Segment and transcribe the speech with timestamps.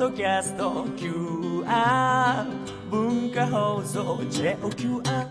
[0.00, 2.46] ドキャスト QR
[2.90, 5.28] 文化放送 JOQR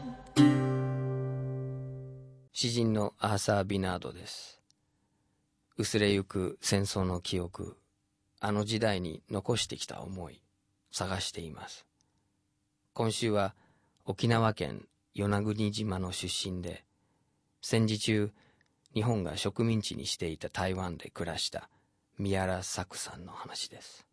[2.51, 4.61] 詩人のアーサー・ビナードです。
[5.75, 7.77] 薄れゆく戦争の記憶
[8.39, 10.39] あの時代に残してきた思い
[10.91, 11.87] 探しています。
[12.93, 13.55] 今週は
[14.05, 16.85] 沖縄県与那国島の出身で
[17.63, 18.31] 戦時中
[18.93, 21.71] 日本が植民地にしていた台湾で暮らした
[22.19, 24.08] 宮原作さんの話です。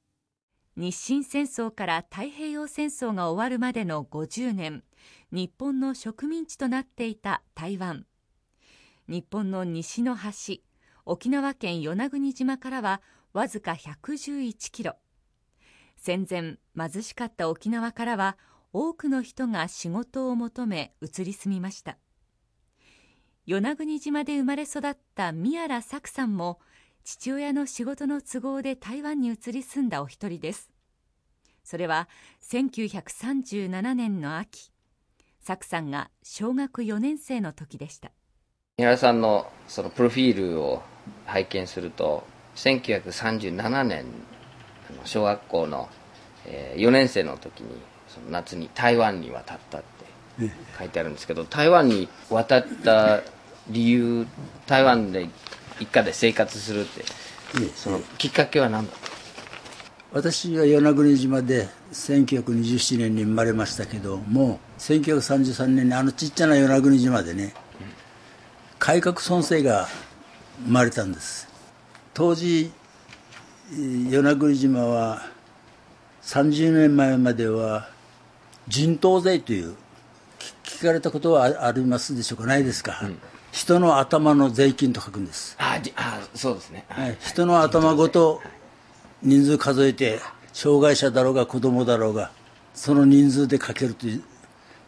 [0.78, 4.84] 日清戦争から太平洋戦争が終わるまでの50年
[5.32, 8.04] 日本の植民地となっていた台湾。
[9.08, 10.62] 日本の西の端
[11.06, 13.00] 沖縄県与那国島からは
[13.32, 14.96] わずか111キロ。
[15.96, 18.36] 戦前貧しかった沖縄からは
[18.74, 21.96] 多くの人が仕事を求め移り住みました。
[23.46, 26.58] 与那国島で生まれ育った宮原作さんも
[27.04, 30.75] 父親の仕事の都合で台湾に移り住んだお一人です。
[31.66, 32.08] それは
[32.48, 34.70] 1937年の秋。
[35.40, 38.12] 作さんが小学4年生の時でした。
[38.78, 40.82] 宮原さんのそのプロフィールを
[41.24, 44.04] 拝見すると1937年
[45.04, 45.88] 小学校の
[46.46, 49.82] 4年生の時にその夏に台湾に渡ったっ
[50.38, 53.22] て書いてあるんですけど台湾に渡った
[53.68, 54.26] 理由
[54.66, 55.28] 台湾で
[55.80, 57.04] 一家で生活するって
[57.74, 59.05] そのきっかけは何だった？
[60.16, 67.52] 私は与那国島で1927年に生まれましたけどもう1933年にあのちっちゃな与那国島でね
[68.78, 69.88] 改革村政が
[70.64, 71.46] 生まれたんです。
[72.14, 72.72] 当時
[73.70, 75.20] 与那国島は
[76.22, 77.90] 30年前までは
[78.68, 79.76] 人頭税という
[80.64, 82.46] 聞かれたことはありますでしょうか？
[82.46, 83.18] ないですか、うん、
[83.52, 85.56] 人の頭の税金と書くんです。
[85.58, 88.40] ああそうですね、はい、人の頭ごと
[89.22, 90.20] 人数数えて
[90.52, 92.30] 障害者だろうが子供だろうが
[92.74, 94.22] その人数でかけるという、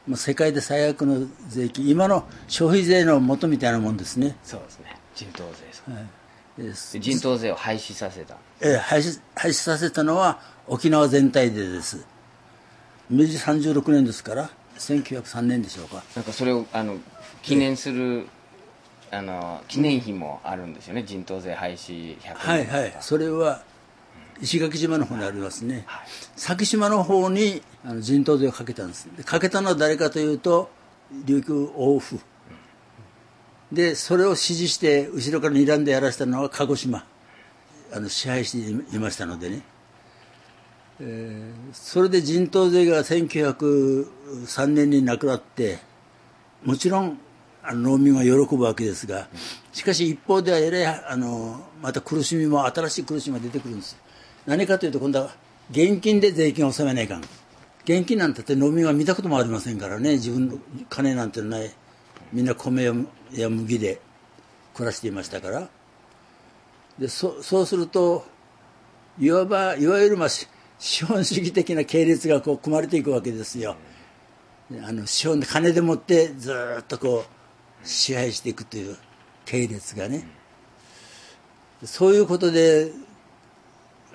[0.06, 4.36] まあ、世界で最悪の税金今の消費税の元みたいなもんですね。
[4.42, 4.96] そうですね。
[5.14, 7.00] 人頭税、はい。
[7.00, 8.36] 人頭税を廃止させた。
[8.60, 12.04] ええ廃止廃止させたのは沖縄全体でです。
[13.10, 16.02] 明治36年ですから1903年でしょうか。
[16.14, 16.98] なんかそれをあの
[17.42, 18.26] 記念する、
[19.10, 21.04] あの記念碑もあるんですよね。
[21.04, 22.34] 人頭税廃止100年。
[22.34, 22.96] はいはい。
[23.00, 23.62] それは
[24.40, 29.08] 石垣島の方にありますね、はい、先島の方にあの人頭税をかけたんです。
[29.24, 30.70] かけたのは誰かというと
[31.24, 32.18] 琉球王府、
[33.72, 37.04] でそれを指示して後ろから睨んでやらせたのは鹿児島。
[37.92, 39.62] あの支配していましたのでね、
[41.00, 45.78] えー、それで人頭税が1903年になくなって
[46.64, 47.18] もちろん
[47.62, 49.28] あの農民は喜ぶわけですが
[49.72, 53.96] しかし一方ではえらいあのまた苦しみも新しい苦しみが出てくるんです
[54.48, 55.30] 何かというと今度は
[55.70, 57.20] 現金で税金を納めないかん。
[57.84, 60.12] 現金なんてって農民は見たこともありませんからね。
[60.12, 61.70] 自分の金なんてない。
[62.32, 62.84] みんな米
[63.32, 64.00] や麦で
[64.72, 65.68] 暮らしていましたから。
[66.98, 68.24] でそそうすると
[69.18, 70.46] いわばいわゆるまあ資
[71.04, 73.76] 本主義的な系列がこう組まれていくわけですよ。
[74.82, 78.96] あの資本で金でもってずっとこう支配していくという
[79.44, 80.26] 系列がね。
[81.84, 82.92] そういうことで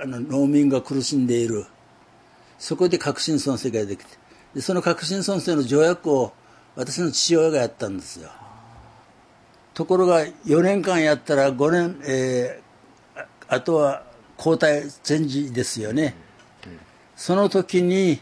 [0.04, 1.66] あの農民が苦しんでいる。
[2.60, 4.18] そこで革新村政ができて
[4.56, 6.32] でその革新村政の条約を
[6.76, 8.30] 私の父親がやったんですよ。
[9.74, 14.04] ところが4年間やったら5年、えー、あとは
[14.38, 16.16] 交代チェンジですよね、
[17.16, 18.22] その時に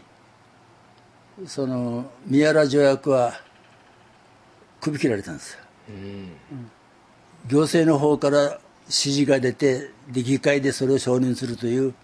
[1.46, 3.34] その宮原条約は
[4.80, 6.28] 首切られたんですよ、うん、
[7.48, 11.94] 行政の方から指示が出てで議会でそれを承認するという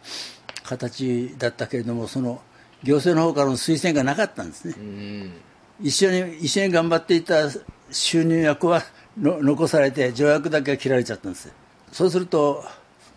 [0.65, 2.41] 形だったけれどもその
[2.83, 5.33] 行政の方からの推薦がなかったんですね、うん、
[5.81, 7.49] 一緒に一緒に頑張っていた
[7.91, 8.83] 収入役は
[9.21, 11.53] の残されて条約だけは切られちゃったんです。
[11.91, 12.65] そうすると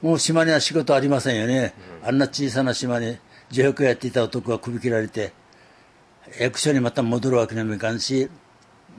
[0.01, 3.17] もう島には仕事ありませんよね、うん、あんな小さな島に
[3.51, 5.33] 条約をやっていた男が首切られて
[6.39, 8.29] 役所にまた戻るわけにもいかんし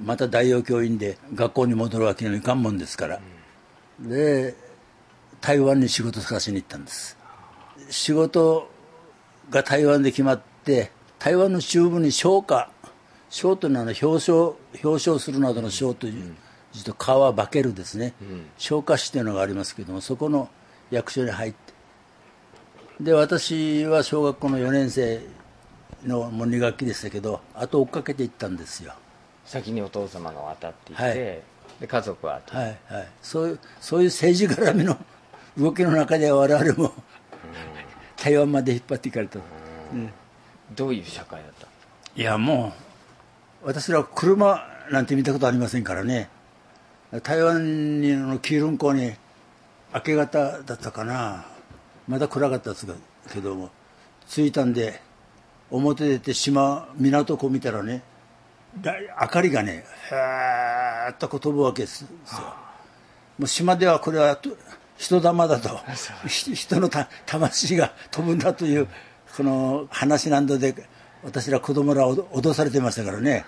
[0.01, 3.21] また大王教員で学校に戻るわけにもいかんもんですから、
[4.01, 4.55] うん、で
[5.43, 7.19] 台湾に仕事探しに行ったんです。
[7.91, 8.71] 仕事
[9.51, 12.71] が台湾で決まって台湾の中部に賞花
[13.29, 14.35] 賞というのは表彰
[14.83, 16.37] 表彰するなどの賞という、うん、
[16.97, 20.49] 川化けるですね、うん、昇華士というのがありますけどもそこの
[20.91, 21.73] 役所に入って。
[23.01, 25.21] で私は小学校の4年生
[26.07, 28.93] のもう2学期でしたけど後追っかけていったんですよ。
[29.45, 31.43] 先にお父様が渡っていって、はい、で
[31.89, 34.97] 家族ははいはい、そういうそういう政治絡みの
[35.59, 36.93] 動きの中で我々も
[38.17, 39.39] 台湾まで引っ張っていかれた、
[40.75, 41.67] どういう社会だった？
[42.15, 42.73] いやも
[43.63, 46.29] う私らは車なんて見たことありませんからね。
[47.23, 49.13] 台湾にのキールン港に
[49.95, 51.47] 明け方だったかな。
[52.09, 52.87] まだ暗かったです
[53.33, 53.71] けども。
[54.29, 55.01] 着いたんで
[55.71, 58.03] 表出て島港こう見たらね
[58.81, 62.09] だ明かりがねへーっとこう飛ぶわけですよ。
[63.39, 64.51] もう島ではこれはと
[64.97, 65.81] 人玉だと
[66.29, 68.89] ひ人のた魂が飛ぶんだという
[69.37, 70.75] この話なんだで
[71.25, 73.45] 私ら子供らを脅されてましたからね。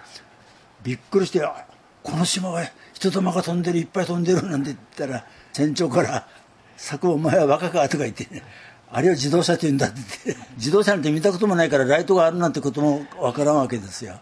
[0.82, 1.66] びっくりしてあ
[2.02, 2.62] この島は
[2.92, 6.26] 人玉が飛んでるいっぱい飛んでるなんて言ったら船長から
[6.76, 8.42] 「作お前は若か」とか言って、ね、
[8.90, 14.20] あれは自動車って言うんだって言って自動車なんて見たこともないからライトがあるなんてこともわからんわけですよ。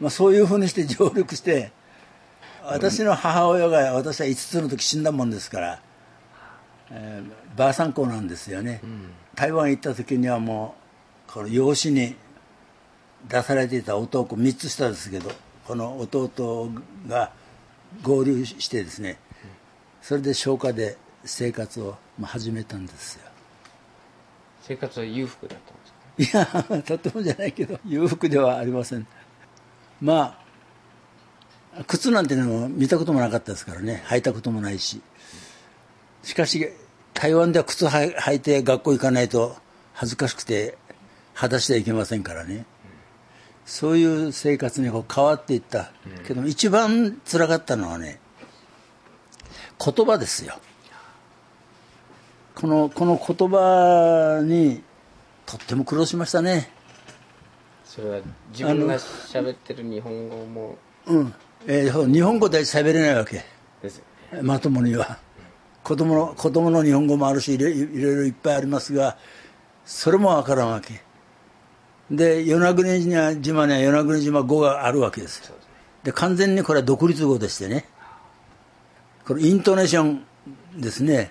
[0.00, 1.72] まあ、そういうふうにして上陸して
[2.64, 5.80] 私の母親が私は5つの時死んだもんですから、
[6.90, 10.74] えー、ばあさん子なんですよね、うん、台湾行った時にはも
[11.28, 12.16] うこの養子に
[13.28, 15.30] 出されていた弟3つ下ですけど
[15.66, 16.70] この弟
[17.06, 17.32] が
[18.02, 19.18] 合流してですね
[20.00, 23.22] それで消化で生活を始めたんですよ。
[24.62, 25.76] 生活は裕福だったん
[26.16, 26.38] ですか？
[26.68, 27.78] いやとてもじゃないけど。
[27.84, 29.06] 裕福ではありません。
[30.00, 30.38] ま
[31.76, 34.02] あ靴なんてのも見たこともなかったですからね。
[34.06, 35.02] 履いたこともないし
[36.28, 36.68] しかし
[37.14, 39.56] 台湾では靴履いて学校行かないと
[39.94, 40.76] 恥ずかしくて
[41.32, 42.66] 裸足ではいけませんからね。
[43.64, 45.90] そういう生活にこう変わっていった。
[46.26, 48.20] けど一番つらかったのはね
[49.82, 50.58] 言葉ですよ。
[52.54, 54.82] このこの言葉に
[55.46, 56.68] とっても苦労しましたね。
[57.86, 58.20] それは
[58.50, 60.78] 自分が喋ってる日本語も。
[61.06, 61.34] うん。
[61.66, 63.46] えー、日本語で喋れないわけ。
[63.80, 65.18] です、ね、まともには
[65.82, 69.16] 子供の子供の日本語もあるしいろいろいっぱいありますが
[69.84, 71.00] それもわからんわけ。
[72.10, 75.52] で与那国島には与那国島語があるわけです。
[76.02, 77.86] で完全にこれは独立語でしてね。
[79.26, 80.24] これイントネーション
[80.76, 81.30] ですね。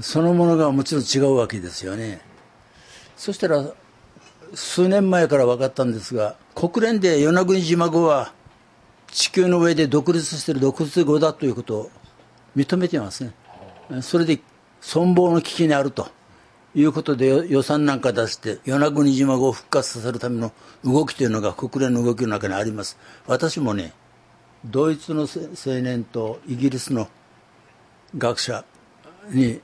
[0.00, 2.20] そのものがもちろん違うわけですよね。
[3.16, 3.64] そしたら
[4.54, 8.32] 数年前から分かったんですが国連で与那国島語は
[9.08, 11.90] 地球の上で独立している独立語だということを
[12.56, 13.32] 認めてますね。
[14.02, 14.40] それで
[14.80, 16.08] 存亡の危機にあると。
[16.72, 20.52] いうことで予算なんか出して与那国島を復活させるための
[20.84, 22.96] 動きというのが国連の動きの中にあります。
[23.26, 23.92] 私もね
[24.64, 25.26] ドイツの青
[25.82, 27.08] 年とイギリスの
[28.16, 28.64] 学者
[29.30, 29.60] に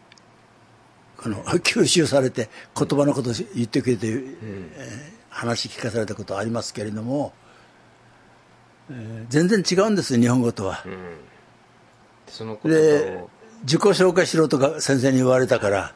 [1.17, 4.23] この吸収されて言葉のことを言ってくれて、
[5.29, 7.33] 話聞かされたことありますけれども、
[8.91, 10.85] えー、全然違うんです日本語とは。
[12.65, 13.25] で
[13.63, 15.95] 自己紹介しろとか先生に言われたから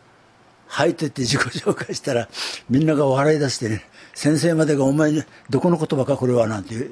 [0.66, 2.28] 入ってって自己紹介したら
[2.68, 3.84] みんなが笑い出してね
[4.14, 5.12] 先生までが「お前
[5.50, 6.90] どこの言葉かこれは」なんて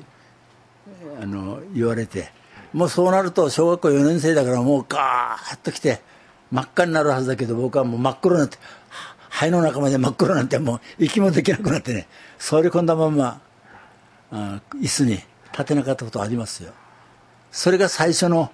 [1.20, 2.31] あの言われて
[2.73, 6.00] もうそうなると小学校4年生だからもうガーッと来て。
[6.50, 8.58] 真っ赤になるはずだけど僕はもう真っ黒になって
[9.31, 12.08] 肺の中まで真っ黒なってもう息もできなくなってね
[12.38, 13.41] 座り込んだまま
[14.31, 15.12] あ椅子に
[15.52, 16.73] 立てなかったことありますよ
[17.50, 18.50] それが最初の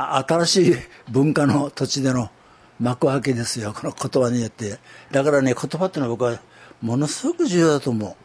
[0.00, 0.74] 新しい
[1.10, 2.30] 文化の土地での
[2.78, 4.78] 幕開けですよこの言葉によって。
[5.10, 6.40] だからね言葉っていうのは僕は
[6.80, 8.16] ものすごく重要だと思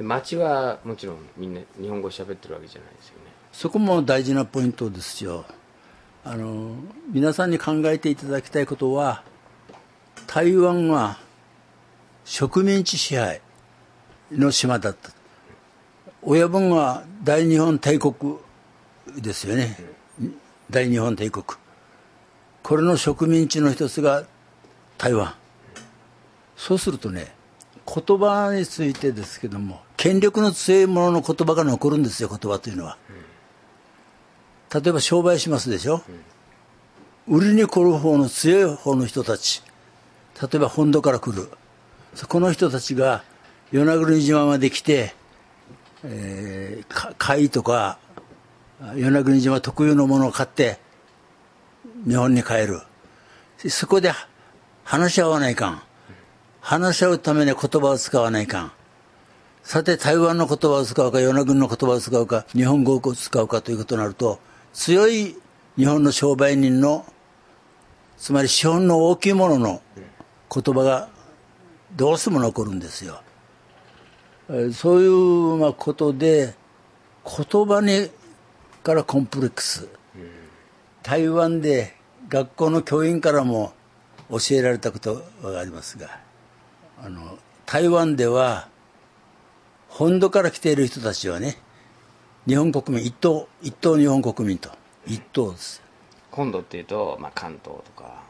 [0.00, 0.02] う。
[0.02, 3.32] 町はもちろんみんな日本語喋ってるわけじゃないですよね。
[3.52, 5.44] そこも大事なポイントですよ。
[6.24, 6.74] あの
[7.12, 9.22] 皆さんに考えていただきたいことは
[10.26, 11.18] 台湾は
[12.24, 13.40] 植民地支配
[14.32, 15.10] の島だった。
[16.22, 18.14] 親分は大日本帝国
[19.20, 19.76] ですよね
[20.74, 21.44] 大日本帝国。
[22.64, 24.24] これの植民地の一つが
[24.98, 25.32] 台湾。
[26.56, 27.32] そうするとね
[27.86, 32.98] 言葉についてですけども権力の強い者の言葉が残るんですよ言葉というのは。
[34.74, 36.02] 例えば商売しますでしょ、
[37.28, 39.62] 売りに来る方の強い方の人たち。
[40.42, 41.50] 例えば本土から来る。
[42.26, 43.22] この人たちが
[43.70, 45.14] 与那国島まで来て、
[46.02, 47.98] えー、貝とか
[48.92, 50.78] 与那国島特有のものを買って
[52.06, 52.82] 日本に帰る。
[53.68, 54.12] そこで
[54.84, 55.82] 話し合わないかん。
[56.60, 58.72] 話し合うために言葉を使わないかん。
[59.62, 64.38] さて台湾の言葉を使うか与那国の言葉を使うか日本語を使うかということになると
[64.74, 65.34] 強い
[65.78, 67.06] 日本の商売人の
[68.18, 69.80] つまり資本の大きいものの
[70.54, 71.08] 言葉が
[71.96, 73.22] どうしても残るんですよ。
[74.74, 76.54] そういうまあことで
[77.24, 78.10] 言葉に
[78.84, 79.88] からコンプレックス。
[81.02, 81.96] 台湾で
[82.28, 83.72] 学校の教員からも
[84.30, 86.18] 教えられたことがありますが
[87.02, 88.68] あの台湾では
[89.88, 91.58] 本土から来ている人たちはね
[92.46, 94.70] 日本国民一等一等日本国民と
[95.06, 95.82] 一等です。
[96.30, 98.22] 本土っていうと、まあ、関東とか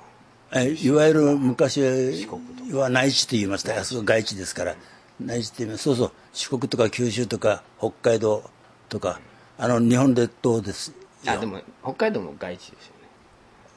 [0.52, 3.74] えいわゆる昔国は内地と言いました。
[3.74, 4.76] がそう外地ですから。
[5.20, 5.84] 内地って言います。
[5.84, 6.12] そうそう。
[6.32, 8.42] 四国とか九州とか北海道
[8.88, 9.20] とか
[9.58, 10.92] あの日本列島です
[11.26, 13.04] あでも北海道も外地ですよね。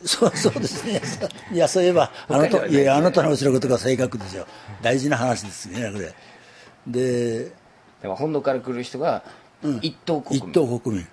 [0.05, 1.01] そうそうですね。
[1.51, 4.45] いやそういえばあなたいやいやあなたの後ろことが正確ですよ。
[4.81, 6.13] 大事な話ですねこれ。
[6.85, 9.23] でだから本土から来る人が
[9.81, 11.07] 一等国一民、等国民。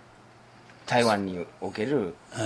[0.87, 2.45] 台湾におけるは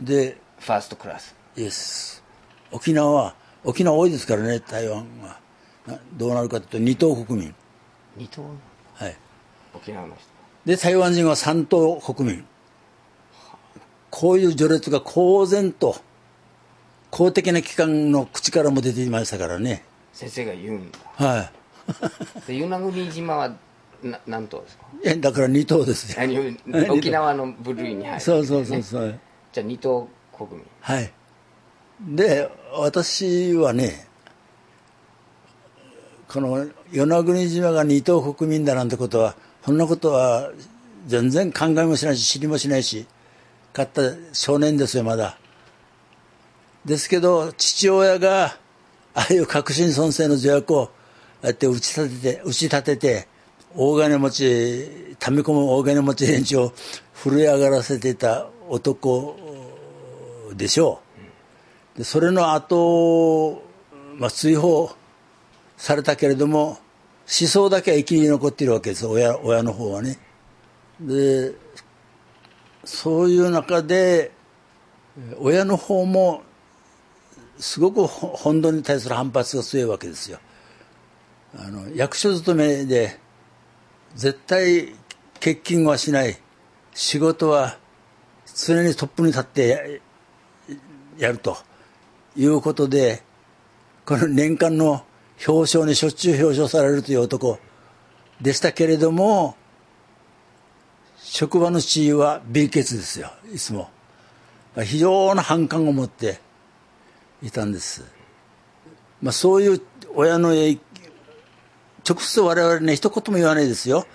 [0.00, 0.04] い。
[0.04, 1.34] でファーストクラス。
[1.56, 2.22] イエス
[2.70, 3.34] 沖縄は
[3.64, 5.38] 沖縄多いですからね台湾は。
[5.86, 7.54] などうなるかというと二等国民。
[8.16, 8.42] 二等？
[8.94, 9.16] はい。
[9.74, 10.37] 沖縄の人
[10.68, 12.44] で台湾人は三等国民。
[14.10, 15.96] こういう序列が公然と
[17.10, 19.82] 公的な機関の口からも出ていましたからね。
[20.12, 20.98] 先生が言うんだ。
[21.14, 21.50] は
[22.46, 23.56] で与那国島は
[24.02, 24.84] な何等ですか？
[25.02, 26.12] いいやだから二等です。
[26.20, 29.18] よ何沖縄の部類に入る、そうそうそうそう。
[29.52, 30.06] じゃあ二等
[30.36, 30.62] 国民。
[30.82, 31.10] はい。
[32.10, 34.06] で私はね
[36.28, 39.34] この与那国島が二等国民だなんてことは
[39.64, 40.50] そんなことは
[41.06, 43.06] 全然考えもしないし知りもしないし
[43.72, 45.38] 買った少年ですよまだ。
[46.84, 48.56] ですけど父親が
[49.14, 50.84] ああいう革新尊制の条約を
[51.42, 53.28] ああやって打ち立てて打ち立てて
[53.74, 56.72] 大金持ち溜め込む大金持ち連中を
[57.14, 59.36] 震え上がらせていた男
[60.54, 61.00] でしょ
[61.94, 61.98] う。
[61.98, 63.62] でそれの後、
[64.16, 64.90] まあ、追放
[65.76, 66.78] されたけれども
[67.30, 69.06] 思想だけは生き残っているわけです。
[69.06, 70.18] 親親の方はね。
[70.98, 71.52] で
[72.84, 74.32] そういう中で
[75.38, 76.42] 親の方も
[77.58, 80.38] すごく本土に対する反発が強いわけですよ。
[81.58, 83.18] あの役所勤めで
[84.14, 84.94] 絶対
[85.34, 86.38] 欠勤はしない。
[86.94, 87.78] 仕事は
[88.56, 90.00] 常にトップに立って
[91.18, 91.58] やると
[92.36, 93.22] いうことで
[94.04, 95.04] この年間の
[95.46, 97.58] 表彰にしょっちゅう表彰されるという男。
[98.40, 99.56] でしたけれども
[101.16, 103.32] 職場の地位は美血ですよ。
[103.52, 103.90] いつも。
[104.84, 106.38] 非常な反感を持って
[107.42, 108.04] いたんです、
[109.20, 109.82] まあ、そういう
[110.14, 110.78] 親の影
[112.08, 114.06] 直接我々ね一言も言わないですよ。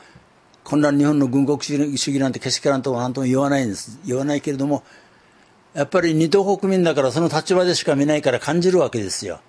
[0.63, 4.00] こんな日本の軍国主義主義なんてけしからんともなんとも言わないんです。
[4.06, 4.84] 言わないけれども
[5.74, 9.42] やっぱり二等国民だからその立場でしか見ないから感じるわけですよ。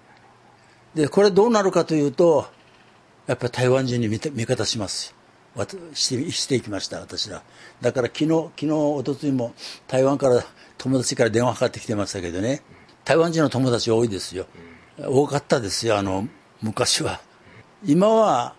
[0.95, 2.47] でこれどうなるかというと
[3.27, 5.15] やっぱり台湾人に味方します。
[5.95, 7.43] してしていきました私ら。
[7.81, 9.55] だから昨日昨日おとついも
[9.87, 10.45] 台湾から
[10.79, 12.63] 友達から電話かかってきてましたけどね。
[13.05, 14.47] 台湾人の友達多いですよ。
[14.99, 16.29] 多かったですよあの
[16.63, 17.21] 昔は。
[17.85, 18.55] 今は、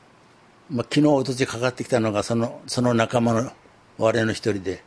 [0.70, 3.52] まあ、昨日おとついかかってきたのがそのその仲間の
[3.98, 4.84] 我々の一人で。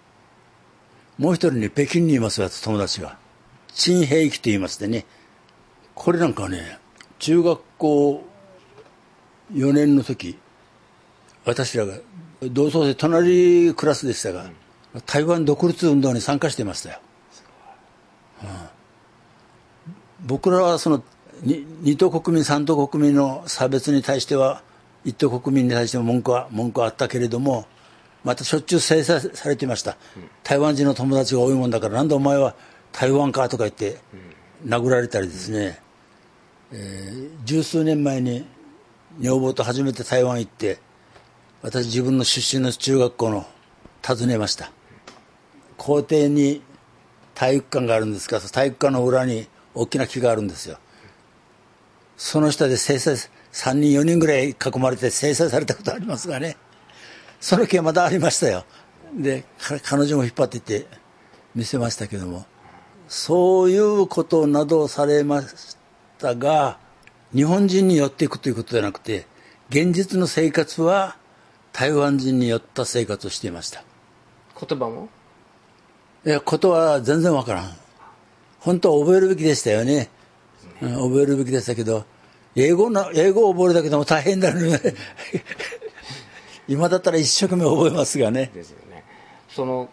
[1.19, 3.19] もう一人に北京にいますよ友達が。
[3.75, 5.05] 陳平気と言いましてね。
[5.95, 6.79] これなんかね
[7.19, 8.25] 中学校
[9.53, 10.39] 4年の時
[11.45, 11.95] 私らが
[12.43, 14.51] 同窓生隣クラスでしたが、
[15.07, 16.99] 台湾独立運動に参加してましたよ、
[18.43, 18.49] うん。
[20.27, 21.03] 僕らはその
[21.43, 24.63] 二等国民三等国民の差別に対しては
[25.05, 27.67] 一等国民に対しても文句は文句はあったけれども
[28.25, 29.97] またしょっちゅう制裁されてました、
[30.45, 32.55] 台湾人の友達が多いもんだからなんでお前は
[32.93, 33.99] 台湾かとか言って
[34.67, 35.81] 殴られたりですね、
[36.73, 38.47] えー十数年前に
[39.19, 40.79] 女房と初めて台湾行って
[41.63, 43.47] 私自分の出身の中学校の
[44.07, 44.71] 訪ねました。
[45.77, 46.63] 校庭に
[47.35, 50.79] 体育館があるんですが体育館の裏に大きな木があるんですよ。
[52.17, 53.15] その下で制裁
[53.53, 56.57] 3人4人ぐらい囲まれて制裁されたことありますがね。
[57.41, 58.65] その木はまだありましたよ。
[59.17, 60.87] で彼女も引っ張っていって
[61.55, 62.45] 見せましたけども
[63.09, 65.78] そういうことなどをされまし
[66.19, 66.79] たが
[67.35, 69.27] 日本人に寄っていくということじゃなくて
[69.71, 71.17] 現実の生活は
[71.73, 73.85] 台湾人に寄った生活をしていました。
[74.59, 75.09] 言葉も？
[76.27, 77.77] いやことは全然わからん。
[78.61, 80.11] 本当は覚えるべきでしたよね、
[80.83, 82.05] うん覚えるべきでしたけど
[82.57, 84.81] 英語の英語を覚えるだけでも大変だね
[86.69, 88.51] 今だったら一生懸命覚えますがね。
[88.53, 89.05] ですよね。
[89.49, 89.89] その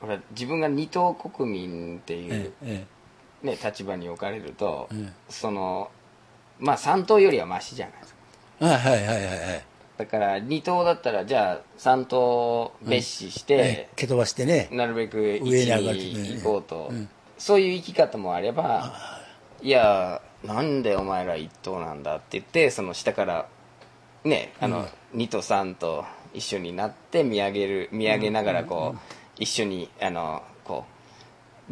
[0.00, 2.86] ほら自分が二等国民っていう、え
[3.42, 5.90] ね、立場に置かれると、えその
[6.58, 8.18] まあ三等よりはマシじゃないですか。
[8.60, 9.24] えはいはいはいはい。
[9.24, 9.64] はい
[9.98, 13.88] だから二等だったらじゃあ三等別視して、ええ。
[13.96, 14.68] 蹴飛ばしてね。
[14.70, 16.92] なるべく一上に行こうと、
[17.36, 18.92] そういう生き方もあれば
[19.60, 23.48] いやなんでお前ら一等なんだって言ってその下から
[24.22, 28.98] ねあの、2と3と一緒になって見上げる見上げながらこう、
[29.36, 30.97] 一緒にあのこう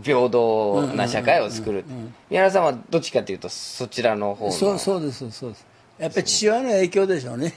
[0.03, 1.85] 平等な社会を作る。
[2.31, 5.67] 宮原さんはどっちかというとそちらの方のそうそうですそうです。
[5.99, 7.55] やっぱり父親の影響でしょうね、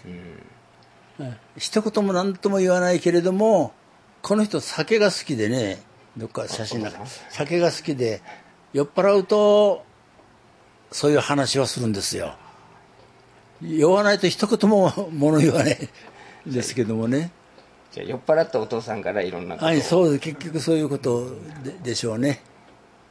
[1.19, 3.73] うん、一言も何とも言わないけれども
[4.21, 5.81] この人酒が好きでね。
[6.17, 8.21] どっか写真の中酒が好きで
[8.73, 9.85] 酔っ払うと
[10.91, 12.35] そういう話はするんですよ。
[13.61, 15.77] 酔わないと一言も物言わない
[16.47, 17.31] んですけどもね
[17.91, 19.65] じゃ酔っ払ったお父さんからいろんなこと。
[19.65, 21.29] はいそうです結局そういうこと
[21.63, 22.41] ででしょうね、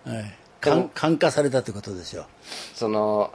[0.05, 2.27] はい、感感化されたってことでしょう。
[2.75, 3.33] その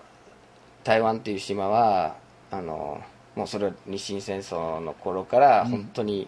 [0.83, 2.15] 台湾っていう島は
[2.51, 3.01] あの
[3.35, 6.27] もうそれは日清戦争の頃から本当に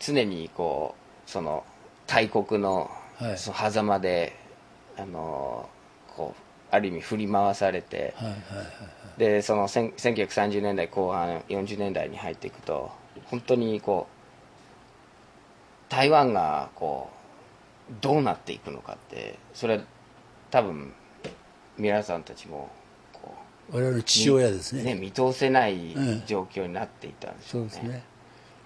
[0.00, 0.94] 常にこ
[1.26, 1.64] うその
[2.06, 2.90] 大国の
[3.22, 3.38] はい。
[3.38, 4.36] その狭間で、
[4.96, 5.68] あの
[6.16, 8.62] こうある意味振り回されて、はいはいは
[9.16, 9.18] い。
[9.18, 12.90] でその千1930年代後半40年代に入っていくと
[13.26, 14.21] 本当にこう
[15.92, 17.10] 台湾がこ
[17.90, 19.82] うどうなっていくのかってそれは
[20.50, 20.94] 多分
[21.76, 22.70] 皆さんたちも
[23.12, 23.34] こ
[23.70, 24.80] 我々の父親ですね。
[24.80, 28.02] うね見通せないうん状況になっていたんですよね,、そうですね。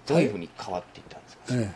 [0.06, 1.74] どういうふうに変わっていったんですか、ええ。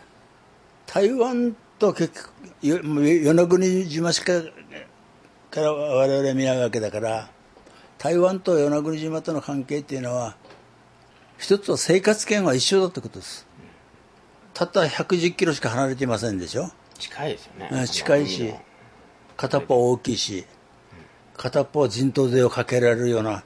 [0.87, 4.41] 台湾と結局与那国島しか
[5.51, 7.29] から我々見ないわけだから
[7.99, 10.37] 台湾と与那国島との関係っていうのは
[11.39, 13.50] 一つは生活圏は一緒だってことです
[14.55, 16.71] たった110キロしか離れていませんでしょ？
[16.99, 18.53] 近いですよね、うん近いし
[19.37, 20.45] 片っぽ大きいし
[21.37, 23.43] 片っぽは人頭税をかけられるような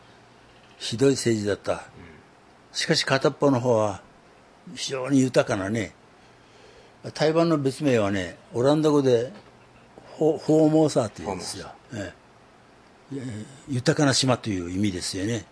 [0.79, 1.85] ひどい政治だった。
[2.73, 4.03] しかし片っぽの方は
[4.75, 5.95] 非常に豊かなね
[7.15, 9.33] 台湾の別名はねオランダ語で
[10.19, 12.13] フォフォーモーサーっていうんですよ、え
[13.69, 15.45] 豊かな島という意味ですよね。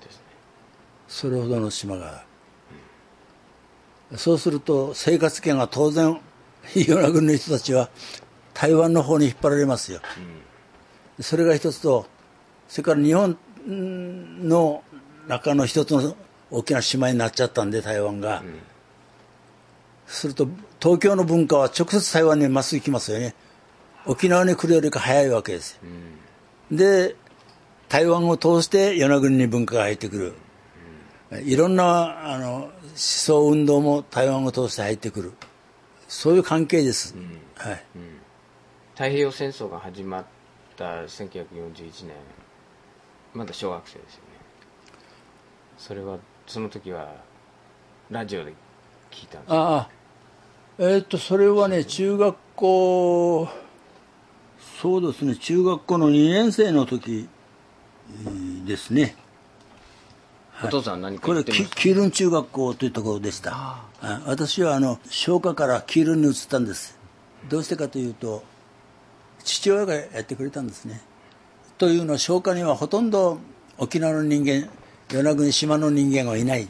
[1.06, 2.24] それほどの島が
[4.16, 6.20] そうすると生活圏が当然
[6.74, 7.88] 与那国の人たちは
[8.54, 10.00] 台湾の方に引っ張られますよ、
[11.20, 12.06] それが一つと
[12.68, 14.82] それから日本の
[15.28, 16.14] 中の一つの
[16.50, 18.42] 大きな島になっちゃったんで台湾が、
[20.06, 20.46] すると
[20.80, 23.34] 東京の文化は直接台湾にまっすぐ行きますよね。
[24.04, 25.80] 沖縄に来るよりか早いわけです、
[26.70, 27.16] で
[27.88, 30.34] 台湾を通して与那国に文化が入ってく
[31.30, 35.32] る、いろんなあの思想運動も台湾を通して入ってくる。
[36.08, 37.14] そういう関係です、
[37.56, 37.82] はい。
[38.92, 40.24] 太平洋戦争が始まっ
[40.76, 42.14] た1941年。
[43.34, 44.26] まだ小学生ですよね。
[45.78, 47.14] それはその時は
[48.10, 48.52] ラジオで
[49.10, 49.88] 聞いたんですああ。
[50.78, 53.48] えーっとそれはね中学校
[54.80, 55.36] そうですね。
[55.36, 57.28] 中学校の2年生の時
[58.26, 59.16] えーですね
[60.64, 63.52] お父さん何かこれキキールン中学校というところでした。
[63.54, 66.98] あ私はあの商科からキールンに移ったんです。
[67.48, 68.44] どうしてかというと
[69.44, 71.02] 父親がやってくれたんですね。
[71.78, 73.38] というのは商科にはほとんど
[73.78, 74.68] 沖縄の人間
[75.08, 76.68] 与那国島の人間はいない。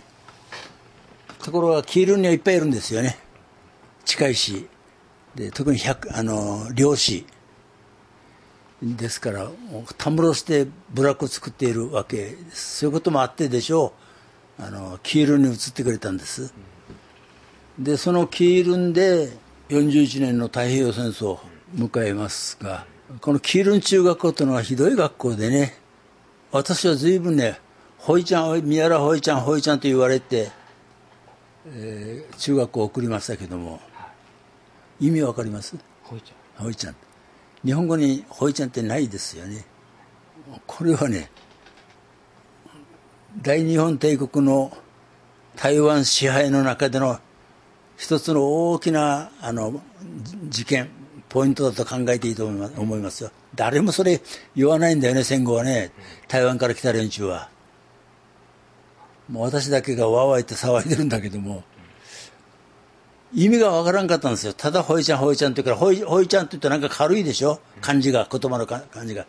[1.43, 3.19] ところがキールンにはいっぱいいるんですよね。
[4.05, 4.69] 近いし
[5.35, 7.27] で特に百あの漁師
[8.83, 9.49] ですから
[9.97, 12.79] たむろして部落を作っているわけです。
[12.79, 13.93] そういうこともあってでしょ
[14.59, 14.63] う。
[14.63, 16.53] あのキールンに移ってくれたんです。
[17.79, 19.31] でそのキールンで
[19.69, 21.41] 41年の太平洋戦争を
[21.75, 22.85] 迎えますが
[23.21, 25.79] このキールン中学校というのはひどい学校でね
[26.51, 27.59] 私は随分ね
[27.99, 30.51] ほいちゃん宮原ほいちゃんほいちゃんと言われて、
[31.67, 33.81] えー中学校を送りましたけども
[35.01, 35.77] 意味わかります？
[36.03, 36.65] ほいちゃん。
[36.65, 36.97] ほいちゃん
[37.65, 39.65] 日本語にほいちゃんってないですよね。
[40.67, 41.31] これはね
[43.41, 44.77] 大日本帝国の
[45.57, 47.19] 台湾支配の中での
[47.97, 49.81] 一つの大きなあの
[50.49, 50.91] 事件
[51.29, 53.31] ポイントだと考えていいと思いますよ。
[53.55, 54.21] 誰もそれ
[54.57, 55.93] 言わないんだよね戦後はね。
[56.29, 57.49] 台湾から来た連中は。
[59.29, 61.63] もう私だけがわーわー言って騒いでるんだけども。
[63.35, 64.53] 意味がわからんかったんですよ。
[64.53, 67.61] ただ、ほいちゃん、ほいちゃんって言うから、ほい、ほいちゃんって言うとなんか軽いでしょ？
[67.81, 69.27] 漢字が、言葉のか漢字が。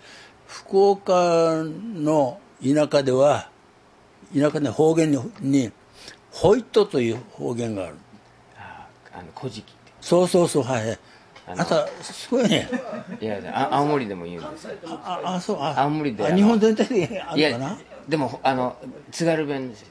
[0.48, 3.50] 福岡の田舎では、
[4.38, 5.72] 田舎の方言に、に
[6.32, 7.96] ホイットという方言がある。
[8.58, 11.00] ああの古事記っそうそうそう、はいはい。
[11.46, 12.70] あなた、すごいね。
[13.20, 17.66] ていやあ青森でも言うんですあ、あ、そう、あ、青森で日本全体であいるかな？
[17.70, 18.76] やでもあの
[19.12, 19.88] 津軽弁ですよ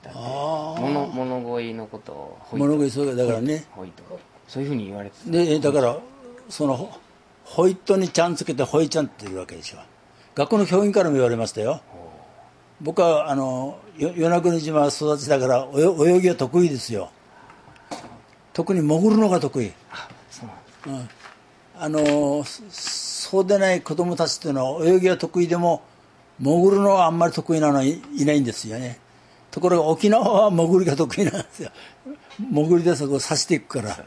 [0.78, 3.64] 物物乞いのことを物乞いそうだからね。
[4.48, 5.30] そういうふうに言われてた。
[5.30, 5.98] で、だから、
[6.50, 6.92] その、ホ
[7.44, 9.78] ホイットにちゃんつけてホイちゃんって言うわけでしょ。
[10.34, 11.80] 学校の教員からも言われましたよ。
[12.80, 17.10] 僕はあの与那国島育ちだから泳ぎは得意ですよ。
[18.52, 19.72] 特に潜るのが得意。
[20.86, 21.08] うん、
[21.78, 25.82] あのそうでない子供たちというのは泳ぎは得意でも
[26.42, 28.98] 潜るのはあんまり得意なのはいないんですよね。
[29.52, 31.70] ところが沖縄は潜りが得意なんですよ。
[32.38, 34.04] 潜りでそこを刺していくから、ね、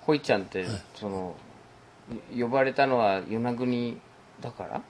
[0.00, 1.36] ほいちゃんって、はい、その
[2.36, 3.96] 呼ばれたのは与那国
[4.40, 4.80] だから？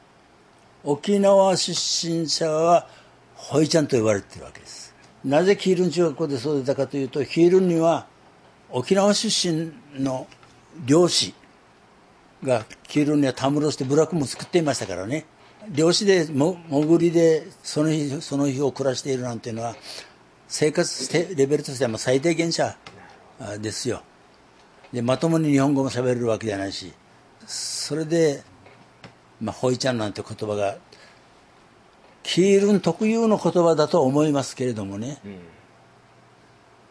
[0.83, 2.89] 沖縄出身者は
[3.35, 4.95] ほいちゃんと呼ばれてるわけです。
[5.25, 8.07] なぜキールン中学校で育てたかというとキールンには
[8.71, 10.27] 沖縄出身の
[10.87, 11.35] 漁師
[12.45, 15.27] がキールンにはたむろして部落も作っていましたからね
[15.73, 19.75] 漁師でも潜りでその日その日を暮らしているなんていうのは
[20.49, 22.77] 生活レベルとしては最低限者
[23.61, 24.03] ですよ。
[24.93, 26.93] でまともに日本語も喋れるわけじゃないし
[27.47, 28.43] それで
[29.41, 30.77] まあ、ホイちゃんなんて言葉が
[32.23, 35.19] キールン特有の言葉だと思いますけれどもね、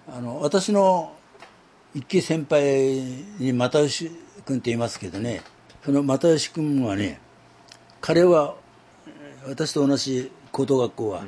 [0.08, 1.14] うん、あの私の
[1.94, 3.02] 一期先輩
[3.40, 4.12] に又吉
[4.46, 5.42] 君って言いますけどね。
[5.84, 7.20] その又吉君はね
[8.02, 8.56] 彼は
[9.48, 11.26] 私と同じ高等学校は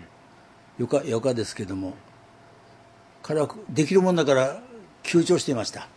[0.80, 1.94] 余暇余暇ですけども
[3.22, 4.62] 彼はできるもんだから
[5.04, 5.88] 休庁していました。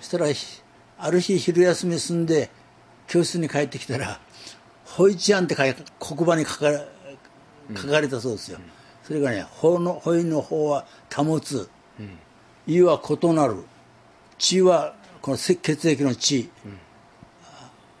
[0.00, 0.26] そしたら
[0.98, 2.50] ある日昼休み済んで
[3.06, 4.20] 教室に帰ってきたら
[4.84, 5.74] ホイチアンって黒
[6.22, 6.72] 板に書か
[7.76, 8.64] 書かれたそうですよ、うん、
[9.02, 12.18] それがねほのホイの方は保つ、うん、
[12.66, 13.64] 意は異なる。
[14.38, 16.78] 血はこの血液の血、うん、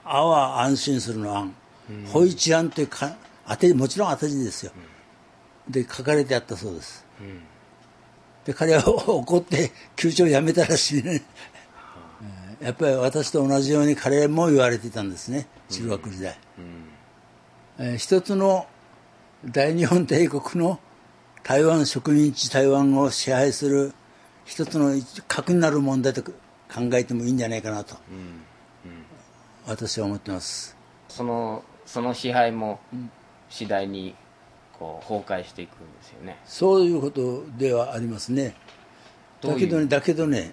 [0.04, 1.52] あは安心するの安、
[1.90, 3.16] うん、ホイチアンというか
[3.48, 4.72] 当てもちろん当て字ですよ、
[5.68, 7.06] で書かれてあったそうです、
[8.44, 11.22] で彼は怒って球長を辞めたらしいね。
[12.60, 17.84] やっぱり私と同じように彼も言われていたんですね中学時代、うん。
[17.84, 18.66] うん、えー、一つの
[19.44, 20.80] 大日本帝国の
[21.44, 23.94] 台湾植民地台湾を支配する
[24.44, 24.92] 一つの
[25.28, 26.32] 核になる問題と考
[26.94, 28.16] えてもいいんじゃないかなと、うん。
[28.16, 29.04] うん、
[29.66, 30.76] 私は思ってます。
[31.08, 32.80] そのその支配も
[33.48, 34.14] 次第に
[34.78, 36.38] こう崩壊していくんですよね。
[36.44, 38.54] そういうことではありますね。
[39.40, 40.52] だけどねだけどね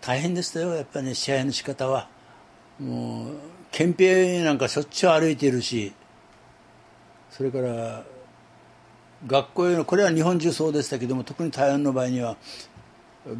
[0.00, 0.74] 大変でしたよ。
[0.74, 2.08] やっぱりね試合の仕方は。
[2.80, 3.34] もう
[3.70, 5.92] 憲兵なんかしょっちゅう歩いているし
[7.30, 8.04] それから
[9.26, 12.36] 学校へのこれは日本中そうでしたけども特に台湾の場合には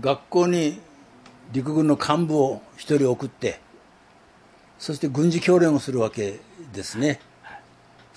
[0.00, 0.80] 学校に
[1.52, 3.60] 陸軍の幹部を一人送って
[4.78, 6.38] そして軍事教練をするわけ
[6.72, 7.20] ですね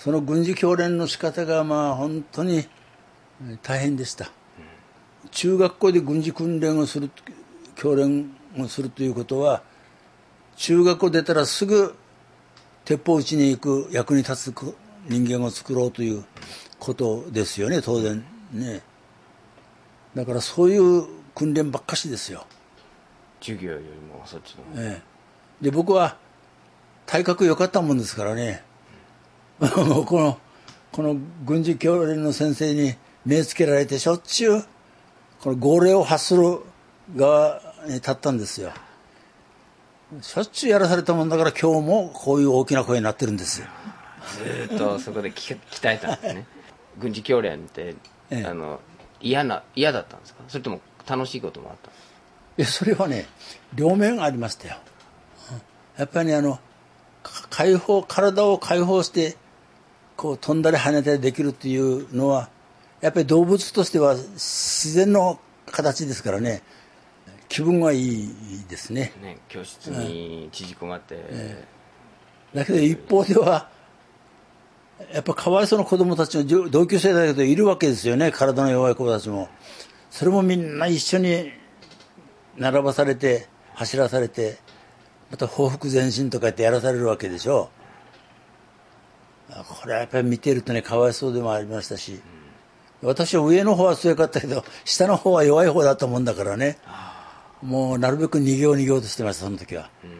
[0.00, 2.66] その軍事教練の仕方がまあ本当に
[3.62, 4.30] 大変でした。
[5.30, 7.10] 中学校で軍事訓練をする
[7.76, 9.62] 教練をするということは
[10.56, 11.94] 中学校出たらすぐ
[12.86, 14.74] 鉄砲撃ちに行く役に立つ
[15.06, 16.24] 人間を作ろうという
[16.78, 18.80] ことですよね当然ね。
[20.14, 22.46] だからそういう訓練ばっかしですよ。
[23.42, 25.02] 授業よりもそっちのえ
[25.60, 25.64] え。
[25.64, 26.16] で僕は
[27.04, 28.69] 体格良かったもんですからね、うん、
[30.06, 30.38] この
[30.90, 32.94] この軍事教練の先生に
[33.26, 34.64] 目つけられてしょっちゅう
[35.40, 36.60] この号令を発する
[37.14, 38.72] 側立ったんですよ。
[40.22, 43.66] しょっちゅうやらされたもんだから今日もこういう大きな声になってるんですよ。
[44.68, 46.46] ずっとそこで 鍛えたんですね。
[46.98, 47.94] 軍事教練って、
[48.30, 48.80] ええ、あの
[49.20, 50.42] 嫌な嫌だったんですか？
[50.48, 51.92] それとも楽しいこともあったい
[52.56, 53.26] やそれはね
[53.74, 54.76] 両面ありましたよ。
[55.98, 56.58] やっぱり、ね、あの
[57.50, 59.36] 解放体を解放して
[60.20, 62.50] こう飛んだり跳ねたりできるっていうのは
[63.00, 66.62] やっぱり動物としては自然の形ですからね。
[67.48, 68.28] 気分はいい
[68.68, 69.14] ですね。
[69.22, 73.70] ね教室に縮こまって、えー、だけど一方では
[75.10, 78.30] やっぱかわいそうな子供たちの同級生だけどいるわけですよね。
[78.30, 79.48] 体の弱い子たちも。
[80.10, 81.50] それもみんな一緒に
[82.58, 84.58] 並ばされて走らされて
[85.30, 87.70] また報復前進とか言ってやらされるわけでしょ
[89.64, 92.20] これはやっぱり見てるとねかわいそうでもありましたし、
[93.02, 96.78] 私は上の方は強かったけど下の方は弱い方だったもんだからね。
[97.62, 100.10] もうなるべく逃げよう逃げようとしてましたその時は、うん、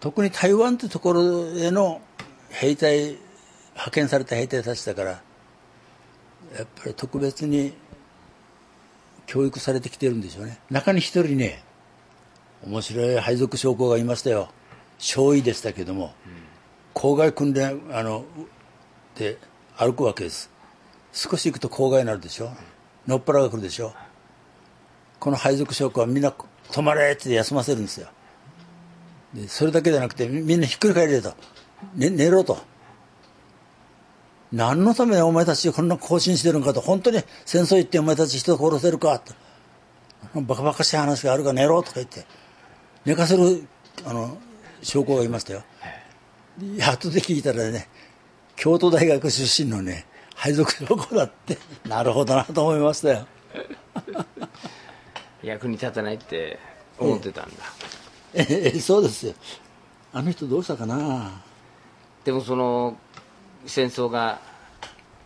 [0.00, 2.00] 特に台湾というところへの
[2.48, 3.18] 兵隊
[3.72, 5.18] 派遣された兵隊たちだからや
[6.64, 7.74] っぱり特別に
[9.26, 10.58] 教育されてきてるんでしょうね。
[10.70, 11.62] 中に一人ね
[12.66, 14.48] 面白い配属将校がいましたよ。
[14.98, 18.24] 少尉でしたけども、うん、郊外訓練あの
[19.16, 19.38] で
[19.76, 20.50] 歩くわけです。
[21.12, 22.50] 少し行くと郊外になるでしょ。
[23.06, 23.92] のっぱらが来るでしょ。
[25.18, 26.32] この配属将校はみんな
[26.70, 28.08] 止まれって休ませるんですよ。
[29.34, 31.34] でそれだけじゃなくてみんなひっくり返れと、
[31.94, 32.58] ね、寝ろと。
[34.52, 39.34] 何のためにお前たちこんな更新してるのかと、本当に戦争行ってお前たち人殺せるかと。
[40.40, 42.26] バカバカしい話があるから寝ろとか言って、
[43.04, 43.66] 寝かせる、
[44.04, 44.38] あの、
[44.82, 45.62] 証拠がいましたよ。
[46.86, 47.88] 後で聞いたらね、
[48.62, 53.26] 京都大学出身のね、配属証拠だって、なるほどなと思いましたよ。
[55.42, 56.60] 役に立たないって
[56.96, 57.54] 思ってたんだ。
[58.34, 59.34] ええ、そうですよ。
[60.12, 61.42] あの人どうしたかな？
[62.24, 62.96] でもその、
[63.66, 64.38] 戦争が、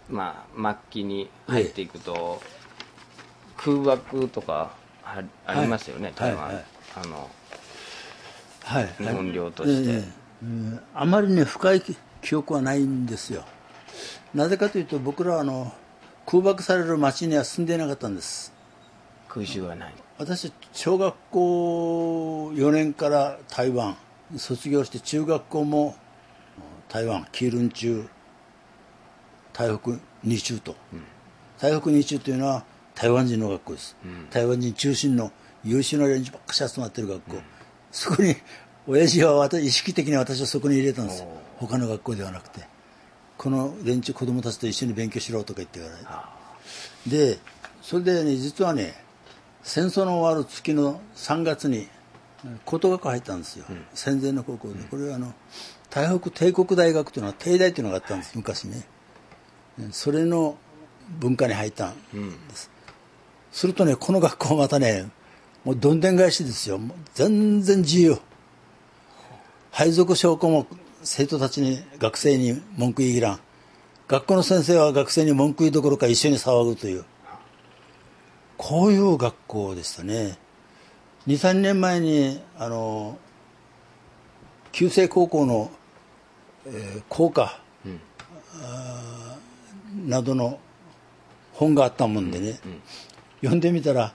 [0.09, 2.41] まあ、末期に入っていくと、
[3.59, 4.71] 空爆とか
[5.05, 6.65] あありますよね、台湾、はいはい、
[7.05, 7.31] あの、
[8.65, 11.83] はい、日本領として、えー、あまりね深い
[12.27, 13.45] 記憶はないんですよ。
[14.35, 15.73] なぜかというと僕らはあの
[16.27, 18.53] 空爆される町には住んでいなかったんです。
[19.29, 19.95] 空襲はない。
[20.19, 23.97] 私小学校4年から台湾
[24.37, 25.95] 卒業して中学校も
[26.89, 28.09] 台湾キールン中
[29.53, 31.05] 台北二中と、うん、
[31.61, 32.65] 台北二中というのは
[32.97, 35.31] 台湾人の学校です、うん、台湾人中心の
[35.63, 37.43] 優秀な連中ばっかし集まってる学校、うん、
[37.93, 38.35] そこに
[38.89, 41.23] 親父は私意識的に私はそこに入れたんです。
[41.23, 42.67] よ他の学校ではなくて
[43.39, 46.31] この連中子供たちと一緒に勉強しろとか言ってから。
[47.07, 47.39] で
[47.83, 48.95] それでね実はね
[49.63, 51.89] 戦争の終わる月の3月に
[52.65, 54.75] 高等学校入ったんですよ、うん、戦前の高校で。
[54.85, 55.35] これはあの
[55.91, 58.37] 台北帝国大学というのは帝大というのがあったんです。
[58.37, 58.87] 昔ね。
[59.93, 60.57] それの
[61.09, 62.01] 文化に入ったんで
[62.55, 62.87] す、うん
[63.57, 65.09] するとね、この学校またね、
[65.65, 66.79] もうどんでん返しですよ。
[67.15, 68.19] 全然自由。
[69.71, 70.67] 配属証拠も
[71.07, 73.41] 生徒たちに、学生に文句言い切らん。
[74.09, 77.05] 学校の先生は学生に文句言いどころか一緒に騒ぐという。
[78.57, 80.37] こういう学校でしたね。
[81.27, 83.19] 2、3年前に、あの、
[84.73, 85.71] 旧制高校の、
[86.67, 87.89] えー、校歌、う
[90.05, 90.59] ん、などの
[91.53, 92.83] 本があったもんでね、うんうん
[93.41, 94.15] 読んでみたら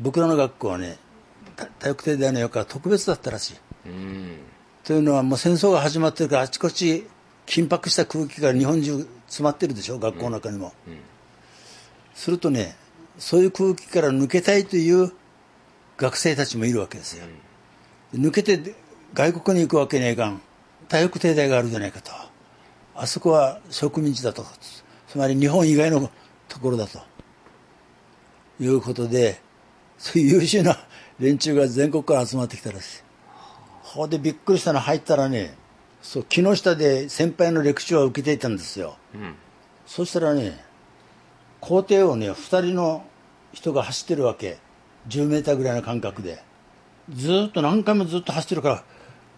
[0.00, 0.98] 僕らの学校はね
[1.78, 3.54] 体育帝大の横は特別だったらしい。
[4.90, 7.06] というのはもう戦争が始まってるからあちこち
[7.46, 10.98] 緊迫した空気が日本中詰まってるでしょ学校の中にも、うんうん、
[12.12, 12.74] するとね
[13.16, 15.12] そういう空気から抜けたいという
[15.96, 17.24] 学生たちもいるわけですよ、
[18.14, 18.74] うん、抜けて
[19.14, 20.40] 外国に行くわけにはいかん。
[20.88, 22.10] 体育帝大があるじゃないかと。
[22.94, 24.44] あそこは植民地だと。
[25.08, 26.10] つまり日本以外の
[26.48, 27.00] ところだと。
[28.60, 29.40] いうことで、
[29.98, 30.76] そういう優秀な
[31.18, 33.09] 連中が全国から集まってきたらしい。
[33.92, 35.54] ほでびっくりしたの入ったらね、
[36.00, 38.96] そう、木下で先輩のレクチャーを受けていたんですよ。
[39.14, 39.34] うん、
[39.84, 40.64] そしたらね、
[41.60, 43.04] 校庭をね、二人の
[43.52, 44.58] 人が走ってるわけ。
[45.08, 46.40] 10メーターぐらいの間隔で。
[47.12, 48.84] ずっと何回もずっと走ってるから、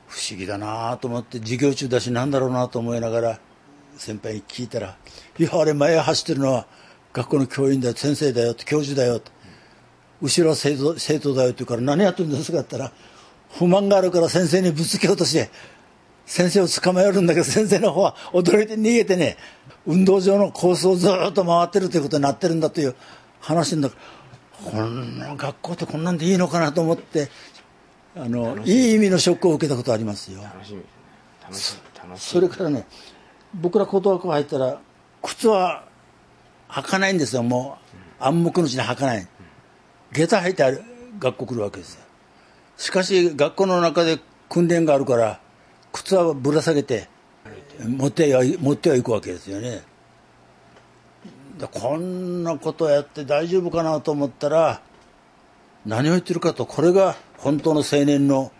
[0.07, 3.41] 不思議だなと思って、授業中だしなんだろうなと思いながら、
[3.97, 4.99] 先輩に聞いたら、
[5.39, 6.67] いや、あれ前走ってるのは、
[7.15, 9.23] 学校の教員だよ、先生だよ、教授だよ、
[10.21, 13.03] 後ろは生徒生徒だよって言うから何やってるんですかって言ったら、
[13.53, 15.51] 不満があるから先生にぶつけようとして、
[16.27, 19.37] 先生を捕まえるんだけど、先生の方は驚いて逃げてね、
[19.87, 22.95] 運動場のコースをずっと回ってるということになってるんだという
[23.41, 23.97] 話だか
[24.65, 27.29] ら、こんな学校ってこんなんでいいのかなと思って、
[28.17, 30.43] あの、いい意味のショックを受けたことありますよ。
[30.43, 30.83] 楽しみ
[31.43, 32.09] 楽しみ。
[32.09, 32.33] 楽しみ。
[32.33, 32.87] それからね、
[33.55, 34.81] 僕ら高等学校入ったら、
[35.23, 35.85] 靴は
[36.69, 37.79] 履かないんですよ、も
[38.21, 38.25] う。
[38.25, 39.27] 暗黙のうちに履かない。
[40.13, 40.83] 下駄履いて
[41.19, 42.02] 学校来るわけですよ。
[42.83, 44.19] しかし、学校の中で
[44.49, 45.39] 訓練があるから、
[45.93, 47.09] 靴はぶら下げて、
[47.79, 49.83] 持っては、持ってはいくわけですよね。
[51.71, 54.83] こんなことやって大丈夫かなと思ったら、
[55.87, 58.51] 何を言ってるかと、これが本当の青年の、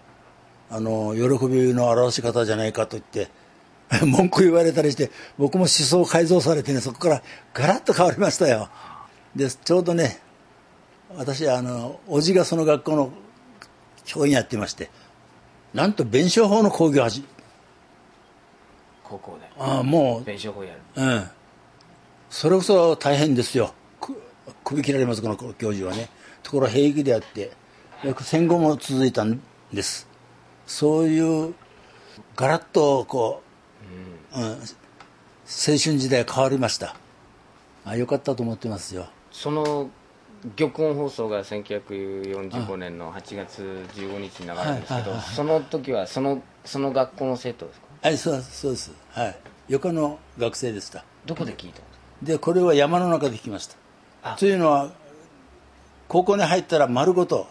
[0.71, 3.29] あの、喜びの表し方じゃないかと言って、
[4.07, 7.23] 文句言われたりして、僕も思想改造されてね、そこから
[7.55, 8.69] ガラッと変わりましたよ。
[9.35, 10.21] で、ちょうどね、
[11.17, 13.13] 私、あの、おじがその学校の
[14.05, 14.91] 教員やってまして、
[15.75, 17.25] なんと弁証法の講義を始
[19.03, 19.51] 高校で。
[19.59, 20.25] ああ、もう。
[20.25, 20.81] 弁証法やる。
[20.97, 21.29] うん。
[22.31, 23.75] それこそ大変ですよ。
[24.65, 26.09] 首切られます、この教授はね。
[26.43, 27.53] ところ平気であって、
[28.21, 29.41] 戦後も続いたん
[29.73, 30.09] です。
[30.67, 31.55] そういう、
[32.37, 33.43] ガラッとこ
[34.35, 34.57] う、うん、青
[35.47, 36.97] 春時代変わりました
[37.85, 39.91] あよかったと思ってますよその
[40.57, 43.63] 玉音放送が1945年の8月
[43.95, 47.87] 15日に流れるんですけど、その時はそのその学校の生徒ですか？
[48.03, 48.93] はいそうそうです。
[49.11, 49.37] はい。
[49.69, 51.05] 横の学生でした。
[51.25, 51.81] どこで聞いた
[52.23, 53.69] でこれは山の中で聞きまし
[54.23, 54.37] た。
[54.37, 54.93] というのは
[56.09, 57.47] 高校に入ったら丸ごと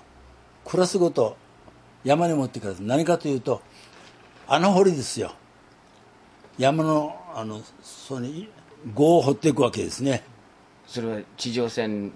[0.65, 1.37] クラスごと
[2.03, 3.61] 山に持ってください何かというと
[4.47, 5.33] 穴掘りですよ。
[6.57, 8.49] 山のあのそに
[8.93, 10.23] 壕を掘っていくわけですね。
[10.85, 12.11] それは地上戦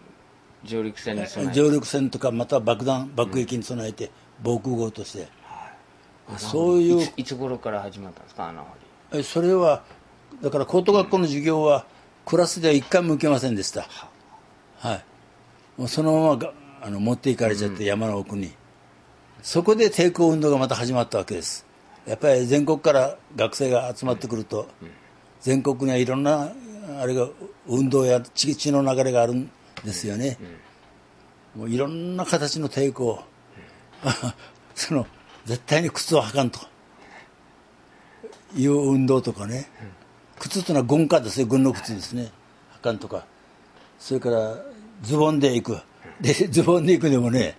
[0.65, 1.53] 上陸戦に備えて。
[1.53, 4.11] 上陸戦とかまた爆弾爆撃に備えて
[4.43, 5.27] 防空壕として、
[6.37, 7.07] そういう。
[7.17, 8.67] いつ頃から始まったんですか穴掘
[9.13, 9.83] りえそれは
[10.41, 11.85] だから高等学校の授業は
[12.25, 13.87] クラスでは一回も受けませんでした。
[14.79, 15.03] はい。
[15.77, 18.51] もうそのままがあの持っていかれちゃって山の奥に、
[19.41, 21.65] そこで抵抗運動がまた始まったわけです。
[22.05, 24.67] やっぱり全国から学生が集まってくると、
[25.41, 26.51] 全国にはいろんな
[26.99, 27.27] あれが
[27.67, 29.51] 運動や血血の流れがあるん
[29.85, 30.37] ですよね、
[31.55, 33.23] もういろんな形の抵抗、
[34.75, 35.07] その
[35.45, 36.59] 絶対に靴を履かんと。
[38.57, 39.69] いう運動とかね、
[40.39, 42.31] 靴というのは軍下ですよ軍の靴ですね。
[42.79, 43.25] 履かんとか。
[43.99, 44.57] それから
[45.01, 45.81] ズボンで行く。
[46.21, 47.57] でズボンで行くでもね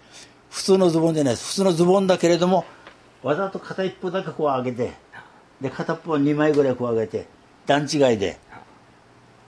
[0.49, 1.49] 普通のズボンじゃないです。
[1.49, 2.65] 普通のズボンだけれども
[3.23, 4.93] わざと片一方だけこう上げて
[5.61, 7.27] で片っぽは2枚ぐらいこう上げて
[7.67, 8.39] 段違いで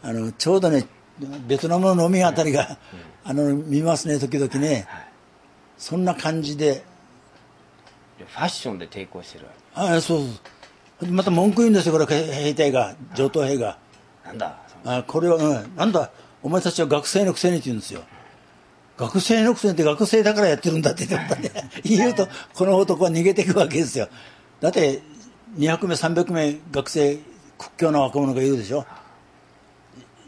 [0.02, 0.86] あのちょうどね
[1.46, 2.78] ベトナムの飲みあたりが、
[3.24, 4.87] あの見ますね時々ね、
[5.76, 6.85] そんな感じで。
[8.18, 10.22] ファッションで抵抗してるあそう
[11.00, 12.96] そうまた文句言うんですよこれ兵隊が。
[13.14, 13.78] 上等兵が。
[14.24, 16.11] なんだあこれは、うん、なんだ
[16.42, 18.02] お前たちは学生のくせにって言うんですよ。
[18.96, 21.70] 学生のくせにって学生だからやってるんだって言ってね。
[21.85, 24.09] 言うとこの男は逃げていくわけですよ。
[24.61, 25.02] だって
[25.57, 27.18] 200名300名学生
[27.59, 28.85] 屈強な若者がいるでしょ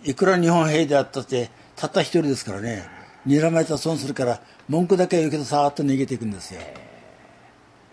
[0.04, 2.86] いくら日本兵であったってたった一人ですからね。
[3.26, 6.60] 睨まれたら損するから文句だけは言うけどさーっと逃げていくんですよ。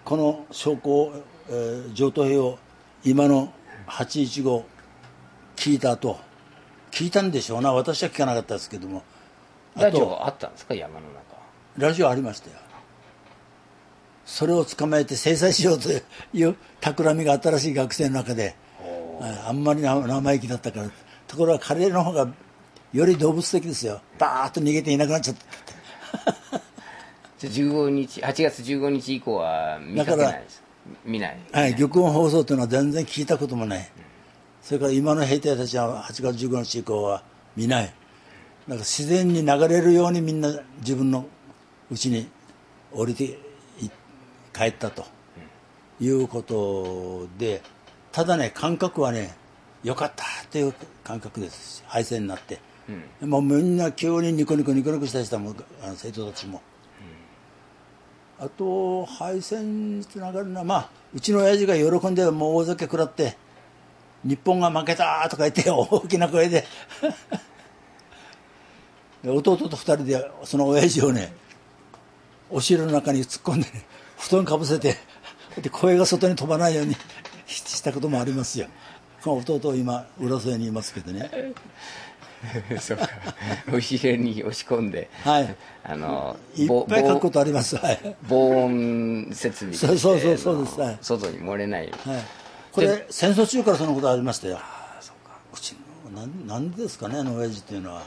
[0.05, 1.13] この証拠を、
[1.49, 2.59] えー上等兵を
[3.03, 3.51] 今の
[3.87, 4.63] 815
[5.55, 6.17] 聞いた後
[6.91, 7.73] 聞いたんでしょうな。
[7.73, 9.03] 私は聞かなかったですけども。
[9.75, 10.73] あラジオあったんですか？
[10.75, 11.17] 山の中。
[11.77, 12.55] ラジオありましたよ。
[14.25, 15.89] それを捕まえて制裁しようと
[16.33, 18.55] いう企みが新しい学生の中で。
[19.19, 20.89] はいあんまりな生意気だったから
[21.27, 22.27] ところが彼の方が
[22.93, 24.01] より動物的ですよ。
[24.17, 25.45] バーッと逃げていなくなっちゃった。
[27.37, 30.63] じゃあ15日8月15日以降は見かけないです。
[31.05, 31.37] 見ない。
[31.51, 33.89] はい、玉音放送というのは全然聞いたこともない、
[34.61, 37.23] それから今の兵隊たちは8月15日以降は
[37.55, 37.93] 見ない、だか
[38.69, 41.25] ら自然に流れるようにみんな自分の
[41.91, 42.27] うちに
[42.93, 43.37] 降りてい
[44.53, 45.05] 帰ったと
[45.99, 47.61] いうことで、
[48.11, 49.35] ただね、感覚はね、
[49.88, 52.60] よかったという感覚です、敗戦になって。
[53.21, 56.62] もうみんな急にニコニコニコニコしたりしたもんあの生徒たちも。
[58.38, 63.36] あと敗戦につながるのは、まあ、うちの親父が喜んでもう大酒食らって
[64.23, 66.65] 日本が負けたとか言って大きな声で
[69.23, 71.34] で弟と二人でその親父をね
[72.52, 73.86] お城の中に突っ込んで、ね、
[74.19, 74.95] 布団かぶせて
[75.60, 76.95] で声が外に飛ばないように
[77.47, 78.67] したこともありますよ
[79.27, 81.29] この弟今浦添にいますけどね。
[82.79, 83.09] そうか。
[83.69, 85.55] 後ろに押し込んで、はい。
[85.83, 87.75] あのいっぼぱい書くことあります。
[87.75, 90.79] はい、防音設備そうそうそうそうです。
[90.79, 90.97] はい。
[91.01, 91.81] 外に漏れない。
[91.81, 91.93] はい、
[92.71, 94.59] これ戦争中からそのことありましたよ。
[95.53, 95.75] うち
[96.13, 98.03] のなんなんでですかねあの親父っていうのは。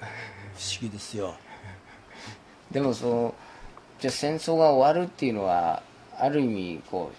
[0.00, 1.34] 不思議ですよ。
[2.70, 3.34] でもそ
[3.98, 5.82] うじゃあ戦争が終わるっていうのは
[6.16, 7.16] ある意味こう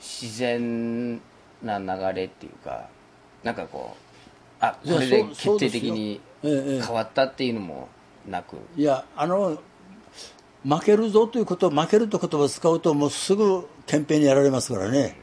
[0.00, 1.20] 自然
[1.62, 2.88] な流れっていうか
[3.42, 7.88] なんかこうあいやこれで決定的に変わったっていうのも
[8.28, 9.58] なく、いやあの
[10.64, 15.16] 負けるぞということ負けるという言葉を使うともうすぐ憲兵にやられますからね。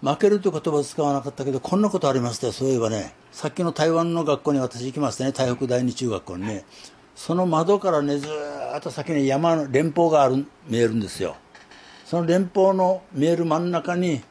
[0.00, 3.14] 負けるという言葉を使わなかったけどこんなことありましたよそういえばね。
[3.32, 5.32] さっきの台湾の学校に私行きましたね。
[5.32, 6.64] 台北第二中学校にね。
[7.14, 11.36] その窓からねずーっと先に山の連峰がある見えるんですよ。
[12.04, 14.22] その連峰の見える真ん中に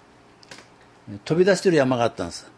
[1.24, 2.50] 飛び出してる山があったんです。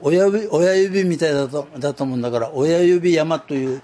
[0.00, 3.82] 親指親指みたいだとだと思うんだから親指山という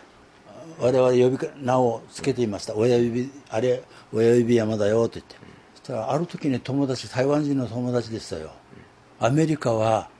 [0.78, 2.74] 我々呼び名をつけていました。
[2.74, 3.82] 親指あれ
[4.12, 5.36] 親指山だよと言って。
[5.76, 8.50] そしたらある時ね友達台湾人の友達でしたよ。
[9.18, 10.10] アメリカは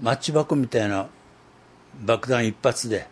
[0.00, 1.08] マッチ箱みたいな
[2.04, 3.06] 爆弾一発で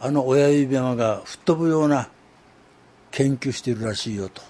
[0.00, 2.08] あの親指山が吹っ飛ぶような
[3.10, 4.40] 研究しているらしいよと。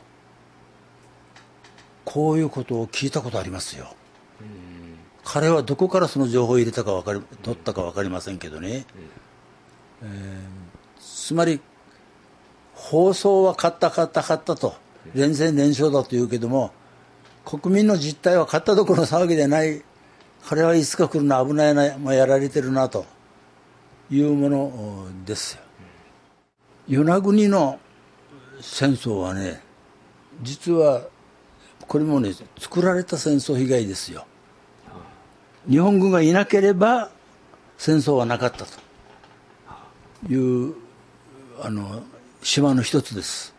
[2.05, 3.95] こういうことを聞いたことありますよ。
[5.31, 8.87] 彼はどこからその情報を入れたか分かり取ったか分かりませんけどね、
[10.03, 10.59] えー
[11.01, 11.61] つまり
[12.73, 14.75] 放送は勝った勝った勝ったと。
[15.15, 16.73] 連戦連勝だと言うけども
[17.45, 19.83] 国民の実態は勝ったどころの騒ぎでない。
[20.47, 23.05] 彼はいつか来るな危ないなもうやられてるなと
[24.11, 25.63] いうものですよ。
[26.89, 27.79] 与那国の
[28.63, 29.61] 戦争はね
[30.41, 31.03] 実は
[31.87, 34.27] これもね作られた戦争被害ですよ。
[35.69, 37.11] 日本軍がいなければ
[37.77, 38.89] 戦争はなかったと。
[40.29, 40.75] いう
[41.61, 42.03] あの
[42.43, 43.55] 島の一つです、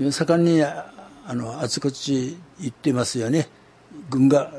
[0.00, 0.90] うん、盛んにあ
[1.28, 3.48] のあちこち行っていますよね。
[4.08, 4.52] 軍が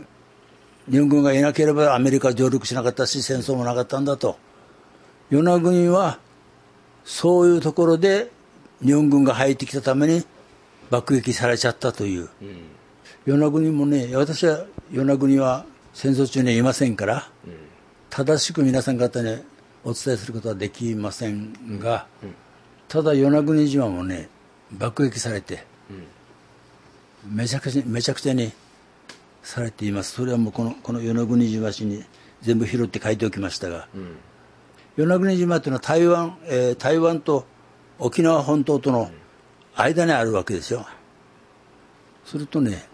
[0.89, 4.38] 日本軍がいなければアメリカは上陸しなかったし戦争もなかったんだと。
[5.31, 6.19] 与那国は
[7.03, 8.31] そういうところで
[8.84, 10.23] 日本軍が入ってきたために
[10.89, 12.67] 爆撃されちゃったという、うん、
[13.25, 17.53] 与那国もね私は与那国は戦争中にはいませんから、うん、
[18.09, 19.29] 正しく皆さん方に
[19.83, 22.35] お伝えすることはできませんが、うん、
[22.87, 24.29] ただ与那国島もね
[24.71, 25.65] 爆撃されて、
[27.29, 28.51] めちゃくちゃめちゃくちゃに
[29.43, 30.13] されています。
[30.13, 32.03] それはもうこのこの与那国島市に
[32.41, 33.87] 全部拾って書いておきましたが、
[34.97, 37.45] 与那国島というのは台湾、えー、台湾と
[37.99, 39.11] 沖縄本島との
[39.75, 40.87] 間にあるわけですよ。
[42.25, 42.85] するとね、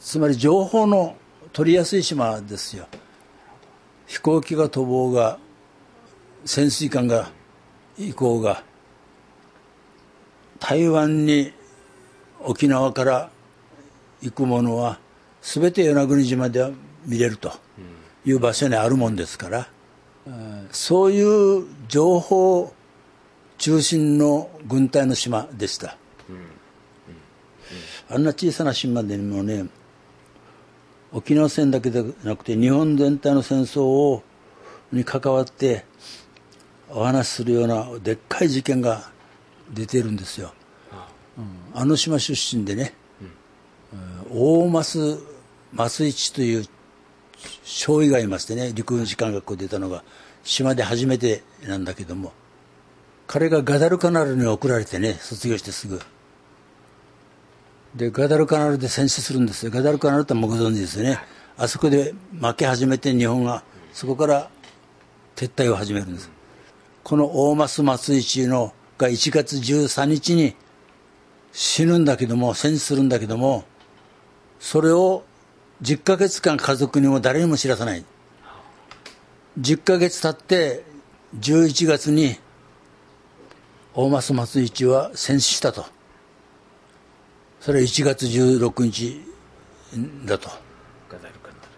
[0.00, 1.16] つまり情報の
[1.56, 2.86] 取りやすい島ですよ。
[4.06, 5.38] 飛行機が飛ぼうが、
[6.44, 7.30] 潜水艦が
[7.96, 8.62] 行こうが、
[10.60, 11.54] 台湾に
[12.44, 13.30] 沖縄から
[14.20, 14.98] 行くものは、
[15.40, 16.72] 全て与那国島では
[17.06, 17.50] 見れると
[18.26, 19.66] いう場所にあるもんですから、
[20.72, 22.74] そういう情報
[23.56, 25.96] 中心の軍隊の島でした、
[28.10, 29.64] あんな小さな島でもね
[31.16, 34.22] 沖縄戦だけでなくて日本全体の戦争を
[34.92, 35.86] に関わって
[36.90, 39.10] お話しするようなでっかい事件が
[39.72, 40.52] 出てるんですよ、
[41.38, 42.92] うん、あの島出身でね、
[44.30, 45.18] うん、大増
[45.72, 46.66] 増一という
[47.64, 50.04] 少尉がいましてね陸軍士官学校出たのが
[50.44, 52.34] 島で初めてなんだけども
[53.26, 55.98] 彼がガダルカナルに送られてね卒業してすぐ
[57.96, 59.72] でガダルカナルで戦死するんですよ。
[59.72, 61.18] ガダルカナルってもご存知ですよね。
[61.56, 63.62] あそこで負け始めて日本が
[63.94, 64.50] そこから
[65.34, 66.30] 撤退を始めるんです。
[67.02, 70.54] この大増松一のが1月13日に
[71.52, 73.64] 死ぬんだけども戦死するんだけども
[74.60, 75.24] それを
[75.82, 78.04] 10ヶ月間家族にも誰にも知らさない。
[79.58, 80.84] 10ヶ月経って
[81.40, 82.36] 11月に
[83.94, 85.95] 大増松一は戦死したと
[87.66, 89.20] それは1月16日
[90.24, 90.48] だと、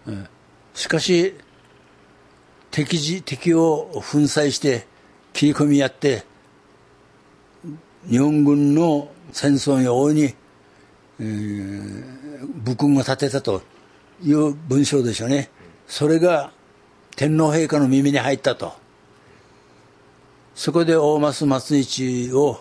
[0.07, 0.29] うん、
[0.75, 1.35] しかし
[2.71, 4.87] 敵時敵を粉砕して
[5.33, 6.27] 切り込みやって
[8.07, 10.23] 日本軍の戦争に大いに、
[11.21, 13.63] えー、武軍を立てたと
[14.23, 15.49] いう文章でしょうね。
[15.87, 16.53] それが
[17.17, 18.75] 天皇陛下の耳に入ったと。
[20.55, 22.61] そこで大増松一を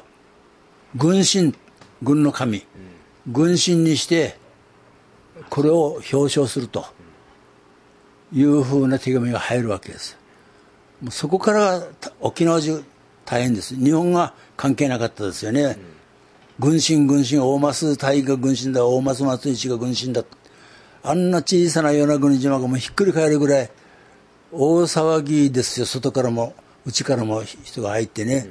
[0.96, 1.54] 軍神
[2.02, 2.66] 軍の神、
[3.28, 4.38] 軍神にして
[5.50, 6.86] これを表彰すると
[8.34, 10.18] いうふうな手紙が入るわけです。
[11.12, 11.84] そこから
[12.20, 12.84] 沖縄中
[13.26, 13.76] 大変です。
[13.76, 15.78] 日本が関係なかったですよね、
[16.60, 20.24] 軍神軍神大増大が軍神だ大増松一が軍神だ。
[21.04, 23.70] あんな小さな与那国島がもうひっくり返るぐらい
[24.52, 25.86] 大騒ぎですよ。
[25.86, 26.56] 外からも
[26.86, 28.50] 内からも人が入ってね、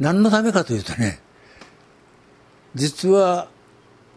[0.00, 1.20] 何のためかというとね
[2.74, 3.48] 実は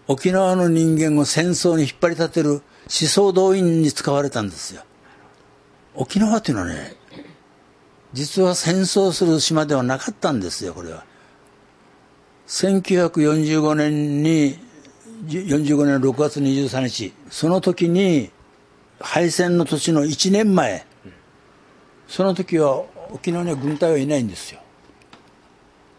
[0.08, 4.84] 沖縄の人間を戦争に引っ張り立てる思想動員に使われたんですよ
[5.96, 6.96] 沖縄っていうのはね
[8.14, 11.04] 実は戦争する島ではなかったんですよこれは
[12.48, 14.58] 1945年に
[15.26, 18.32] 45年6月23日その時に
[19.00, 20.86] 敗戦の年の1年前、
[22.08, 24.60] その時は沖縄には軍隊はいないんですよ。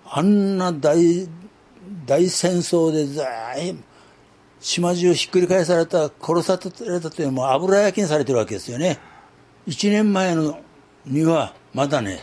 [0.04, 1.28] あんな大、
[2.06, 3.06] 大戦争で
[4.68, 8.98] 島中ひっくり返された、殺されたというもう油焼きにされてるわけですよね。
[9.66, 10.60] 1年前の
[11.06, 12.22] にはまだね、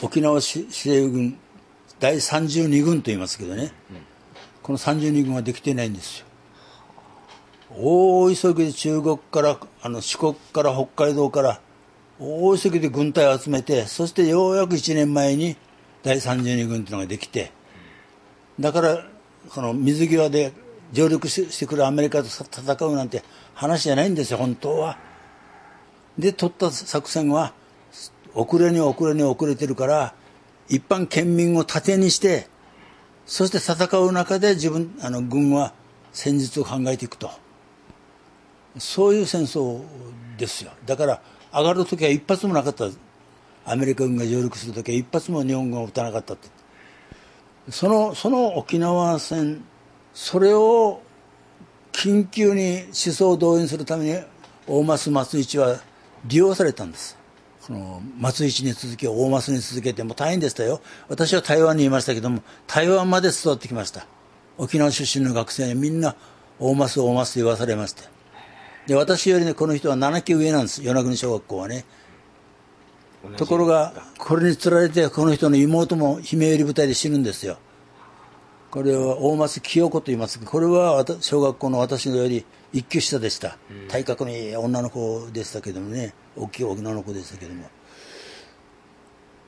[0.00, 1.36] 沖縄司令軍
[1.98, 3.72] 第32軍と言いますけどね、
[4.62, 6.26] この32軍はできてないんですよ。
[7.76, 11.60] 大急ぎで中国からあの四国から北海道から
[12.20, 15.56] 大急ぎで軍隊を集めてそしてようやく1年前に
[16.04, 17.50] 第32軍というのができて
[18.60, 19.04] だから
[19.50, 20.52] この水際で
[20.94, 23.22] 上陸してくるアメリカと戦うなんて
[23.54, 24.96] 話じゃないんですよ本当は。
[26.16, 27.52] で取った作戦は
[28.34, 30.14] 遅れに遅れに遅れてるから
[30.68, 32.48] 一般県民を盾にして
[33.26, 35.74] そして戦う中で自分あの軍は
[36.12, 37.30] 戦術を考えていくと。
[38.78, 39.82] そういう戦争
[40.36, 41.22] ですよだから
[41.52, 42.88] 上がる時は一発もなかった
[43.64, 46.48] アメリカ軍が上陸する時は一発も日本軍は撃たなかったって
[47.70, 49.64] そのその沖縄戦
[50.14, 51.02] それを
[51.92, 54.18] 緊急に思想を動員するために
[54.66, 55.80] 大増松一は
[56.24, 57.18] 利用されたんです。
[57.66, 60.80] この松市に続き大増に続けても大変でしたよ。
[61.08, 64.06] 私は台湾にいましたけども台湾まで育ってきました。
[64.56, 66.14] 沖縄出身の学生にみんな
[66.58, 68.02] 大増大増と言わされまして。
[68.86, 70.82] で私よりねこの人は7期上なんです。
[70.82, 71.84] 与那国小学校はね。
[73.36, 77.56] ところがこれにつられてこの人の妹も姫寄り部隊で死ぬんですよ
[78.74, 86.12] これは大松清子と言いますこれは小学校の私のより一級下でした、うん、体格のいい女の子でしたけどもね。
[86.34, 87.70] 大きい女の子でしたけども。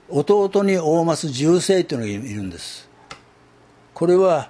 [0.09, 2.89] 弟に大増重生というのがいるんです。
[3.95, 4.49] これは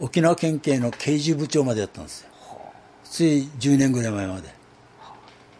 [0.00, 2.30] 沖縄県警の刑事部長までやったんですよ。
[3.04, 4.52] つい10年ぐらい前まで。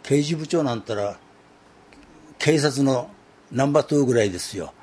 [0.03, 1.17] 刑事部長なんたら
[2.41, 3.09] 警察の
[3.53, 4.75] ナンバー2ぐらいですよ。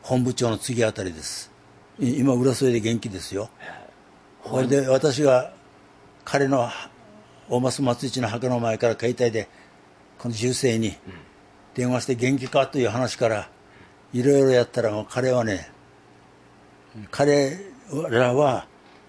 [0.00, 1.52] 本部長の次あたりです
[1.98, 3.50] 今浦添で元気ですよ。
[4.42, 5.52] これで私が
[6.24, 6.68] 彼の
[7.48, 9.48] 大増松一の墓の前から携帯で
[10.18, 10.96] この銃声に
[11.74, 13.48] 電話して元気かという話から
[14.12, 15.70] いろいろやったらもう彼はね
[17.10, 17.58] 彼
[18.10, 18.66] らは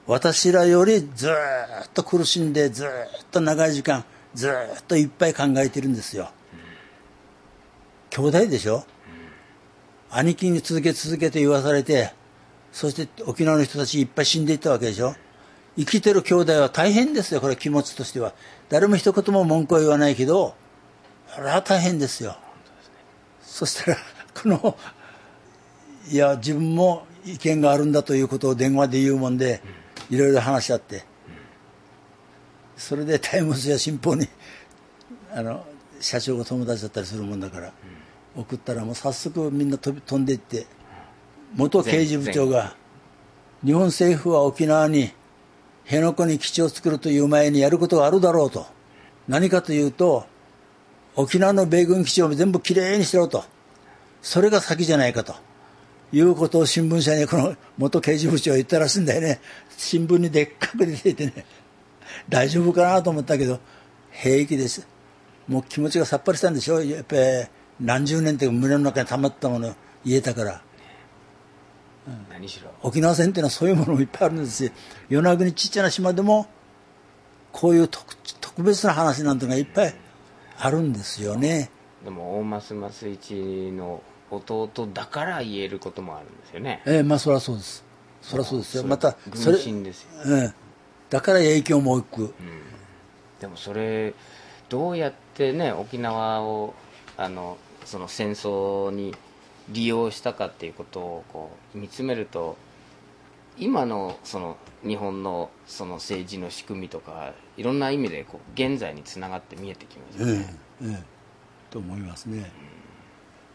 [0.08, 2.88] 私らよりずっと苦しんでずっ
[3.32, 6.30] と長い時間ずっといっぱい考えてるんですよ。
[8.10, 8.86] 兄弟でしょ？
[10.12, 12.14] 兄貴に続け続けて言わされて
[12.76, 15.16] そして沖縄の人たちいっぱい死んでいったわけでしょ。
[15.78, 17.40] 生きてる兄弟は大変ですよ。
[17.40, 18.34] これ気持ちとしては。
[18.68, 20.56] 誰も一言も文句は言わないけど
[21.34, 22.36] これは大変ですよ。
[23.42, 23.98] そしたら
[24.36, 24.78] この
[26.10, 29.62] いや自分も意見があるんだということを電話で言うもんで
[30.10, 31.06] いろいろ話し合って
[32.76, 34.28] それでタイムズや新報に
[35.34, 35.66] あの
[36.02, 37.72] 社長が友達だったりするもんだから
[38.36, 40.68] 送ったらもう早速みんな飛び飛んでいって
[41.56, 42.76] 元刑事部長が
[43.64, 45.12] 日本政府は沖縄に
[45.86, 48.66] 辺野古に基地を作るという前にやることがあるだろうと。
[49.28, 50.26] 何かというと
[51.16, 53.46] 沖縄の米軍基地を全部きれいにしろと。
[54.22, 55.34] それが先じゃないかと。
[56.12, 59.40] いうことを新聞社にこの元刑事部長は言ったらしいんだよね。
[59.78, 61.46] 新聞にでっかく出ていてね。
[62.28, 63.60] 大丈夫かなと思ったけど
[64.12, 64.86] 平気です。
[65.48, 67.22] もう気持ちがさっぱりしたんでしょやっぱり
[67.80, 70.62] 何十年って胸の中に溜まったものを言えたから
[72.30, 72.72] 何しろ。
[72.84, 74.72] 沖縄戦っていうのはそういうものもいっぱいあるんですよ。
[75.10, 76.48] 与那国ちっちゃな島でも
[77.52, 79.96] こういう特別な話なんてのがいっぱい
[80.60, 81.72] あるんですよね。
[82.04, 86.82] でも大増増一の弟だから言えることもあるんですよね。
[86.86, 87.84] ええまあそりゃそうです。
[88.22, 88.84] そりゃそうですよ。
[88.84, 90.54] またそれ軍ですよ、ええ、
[91.10, 92.32] だから影響も大きく、うん、
[93.40, 94.14] でもそれ
[94.68, 96.74] どうやってね沖縄を
[97.18, 99.16] あのその戦争に
[99.70, 102.58] 利用したかっていうことをこう見つめると
[103.58, 110.58] 今のその日本のその政治の仕組みとかいろんな意味でこう現在につながって見えてきますよね。
[110.82, 111.04] ええええ、
[111.72, 112.52] と思いますね。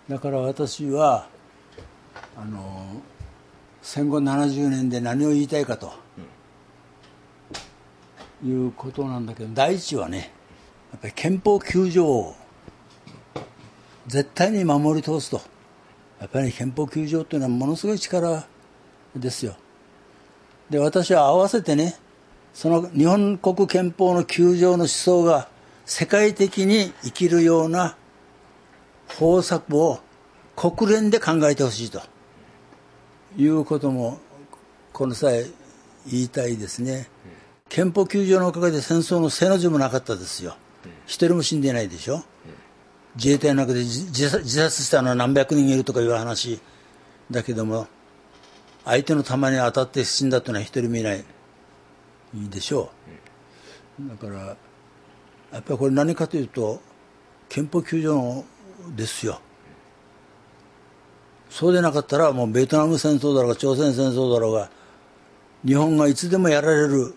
[0.08, 1.28] だから私は
[2.36, 2.86] あの
[3.82, 5.92] 戦後70年で何を言いたいかと、
[8.42, 10.32] うん、いうことなんだけど第一はね
[10.92, 12.34] やっぱり憲法9条を
[14.06, 15.40] 絶対に守り通すと。
[16.20, 18.46] やっぱり憲法9条というのはものすごい力
[19.16, 19.56] ですよ。
[20.68, 21.96] で、私は合わせてね、
[22.52, 25.48] その日本国憲法の9条の思想が
[25.86, 27.96] 世界的に生きるような
[29.08, 30.00] 方策を
[30.54, 32.02] 国連で考えてほしいと
[33.36, 34.18] いうことも
[34.92, 35.46] この際
[36.06, 37.08] 言いたいですね。
[37.68, 40.56] 憲法9条のおかげで戦争の背の字もなかったですよ。
[41.06, 42.24] 一人も死んでないでしょ。
[43.16, 46.60] 自衛隊の中で自殺したのは何百人いるとかいう話。
[47.30, 47.86] だけども
[48.84, 51.24] 相手の弾に当たって死んだというのは一人もいない。
[52.34, 52.90] いいでしょ
[53.98, 54.08] う。
[54.08, 56.80] だからやっぱりこれ何かというと
[57.48, 58.44] 憲法9条
[58.96, 59.40] ですよ。
[61.50, 64.70] そうでなかったらもうベトナム戦争だろうが朝鮮戦争だろうが
[65.66, 67.14] 日本がいつでもやられる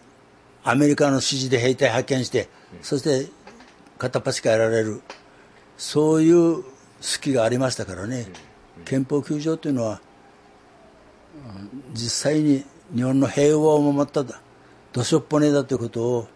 [0.64, 2.50] アメリカの指示で兵隊派遣して
[2.82, 3.30] そして
[4.00, 5.02] 片っ端からやられる。
[5.84, 6.64] そういう
[7.02, 8.26] 隙がありましたからね、
[8.86, 10.00] 憲法9条というのは
[11.94, 12.64] 実際に
[12.96, 14.24] 日本の平和を守った
[14.94, 16.28] 土しょっぽねだということを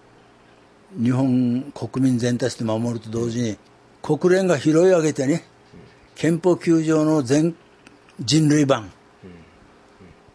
[1.01, 3.57] 日本国民全体して守ると同時に
[4.01, 5.45] 国連が拾い上げてね
[6.15, 7.55] 憲法9条の全
[8.19, 8.91] 人類版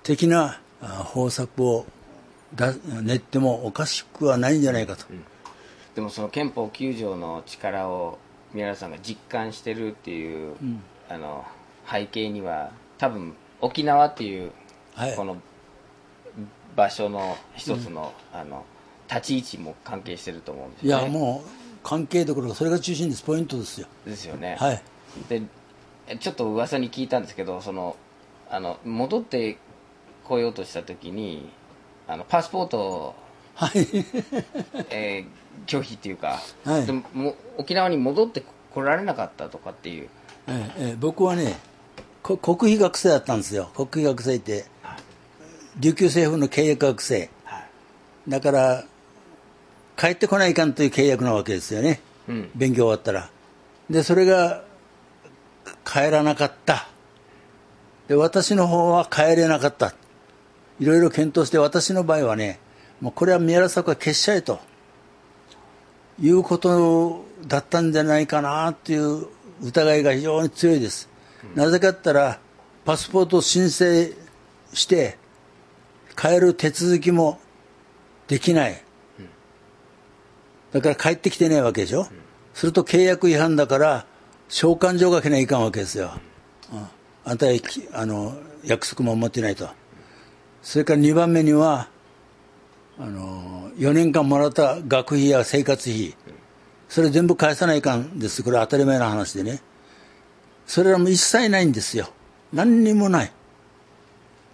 [0.03, 1.85] 的な方策を
[3.03, 5.05] 練ってもおかしくはないんじゃないかと。
[5.95, 8.19] でもその憲法9条の力を
[8.55, 11.45] 宮原さんが実感してるっていう、うん、あの
[11.91, 14.51] 背景には多分沖縄っていう、
[15.17, 15.37] この
[16.75, 18.65] 場所の一つの,、あの
[19.09, 21.49] 立ち位置も関係してると思うんですよ、ね、いやもう
[21.83, 23.23] 関係どころかそれが中心です。
[23.23, 23.87] ポイントですよ。
[24.07, 24.83] ですよね、はい。
[25.29, 25.43] で
[26.19, 27.97] ちょっと噂に聞いたんですけどその
[28.51, 29.59] あの戻って
[30.25, 31.51] こようとした時に
[32.07, 33.15] あのパスポートを、
[33.55, 33.71] はい。
[34.91, 36.87] えー拒否っていうか、はい。
[36.87, 38.43] でもも沖縄に戻って
[38.73, 40.09] こられなかったとかっていう。
[40.49, 41.59] ええええ僕はね
[42.23, 43.71] こ国費学生だったんですよ。
[43.75, 44.65] 国費学生って
[45.79, 47.31] 琉球政府の契約学生。
[48.29, 48.85] だから
[49.97, 52.51] 帰ってこないかんという契約なわけですよね、うん。
[52.55, 53.31] 勉強終わったら。
[53.91, 54.63] でそれが
[55.85, 56.89] 帰らなかった。
[58.09, 59.95] で私の方は帰れなかった。
[60.81, 62.59] いろいろ検討して私の場合はね
[63.01, 64.59] もうこれは宮原作は消しちゃえと
[66.21, 69.27] いうことだったんじゃないかなっていう
[69.63, 71.09] 疑いが非常に強いです、
[71.55, 72.39] なぜかったら
[72.85, 74.13] パスポートを申請
[74.73, 75.19] して
[76.17, 77.41] 帰る手続きも
[78.29, 78.83] できない、
[80.73, 82.07] だから帰ってきてないわけでしょ、
[82.55, 84.07] すると契約違反だから
[84.49, 86.13] 召喚状がけないかんわけですよ、
[86.73, 86.87] うん。
[87.25, 88.35] あんたはきあの
[88.65, 89.69] 約束も守ってないと。
[90.63, 91.89] それから2番目には
[93.03, 96.15] あの4年間もらった学費や生活費
[96.89, 98.45] それ全部返さないかんです。
[98.45, 99.61] これは当たり前の話でね。
[100.67, 102.11] それらも一切ないんですよ。
[102.53, 103.33] 何にもない。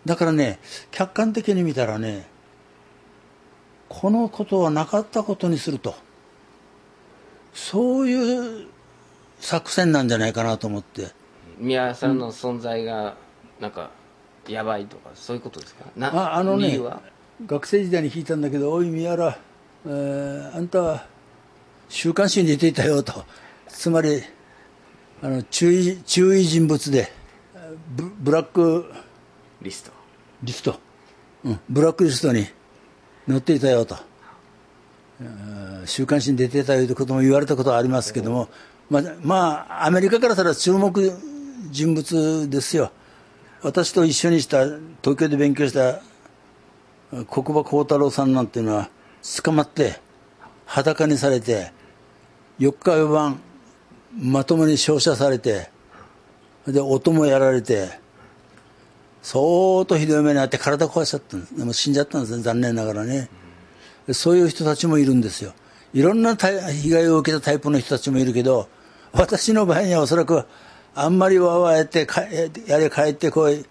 [0.07, 2.27] だからね客観的に見たらね
[3.89, 5.95] このことはなかったことにすると。
[7.53, 8.69] そういう
[9.41, 11.09] 作戦なんじゃないかなと思って。
[11.59, 13.17] 宮原さんの存在が
[13.61, 13.91] なんか
[14.47, 15.85] やばいとかそういうことですか？
[15.97, 17.03] なああのね理由は？
[17.47, 19.39] 学生時代に聞いたんだけど「おい宮原、
[19.87, 21.07] えーあんたは
[21.89, 23.25] 週刊誌に出ていたよ」と。
[23.69, 24.23] つまり
[25.23, 27.13] あの注意注意人物で
[27.95, 28.93] ブブラック
[29.63, 29.93] リスト。
[30.43, 30.79] リスト、
[31.45, 32.47] うん、ブラックリストに
[33.29, 33.97] 載っていたよと、
[35.21, 38.49] えー週刊誌に出ていたよということも言われたことはありますけども、
[38.91, 39.37] まあ、ま
[39.81, 41.13] あ、アメリカからしたら注目
[41.71, 42.91] 人物ですよ。
[43.63, 44.65] 私と一緒にした、
[45.03, 46.03] 東京で勉強した
[47.11, 48.91] 国場幸太郎さんなんていうのは、
[49.43, 50.01] 捕まって、
[50.67, 51.73] 裸にされて、
[52.59, 53.41] 4日4晩、
[54.21, 55.71] まともに照射されて、
[56.67, 57.99] で、音もやられて、
[59.23, 61.57] 相当ひどい目にあって体壊しちゃったんです。
[61.57, 63.29] でも死んじゃったんですね、残念ながらね。
[64.13, 65.53] そういう人たちもいるんですよ。
[65.95, 68.69] いろんな被害を受けたタイプの人たちもいるけど、
[69.13, 70.45] 私の場合にはおそらく、
[70.95, 73.65] あんまりわーわやってか、やれ帰ってこい、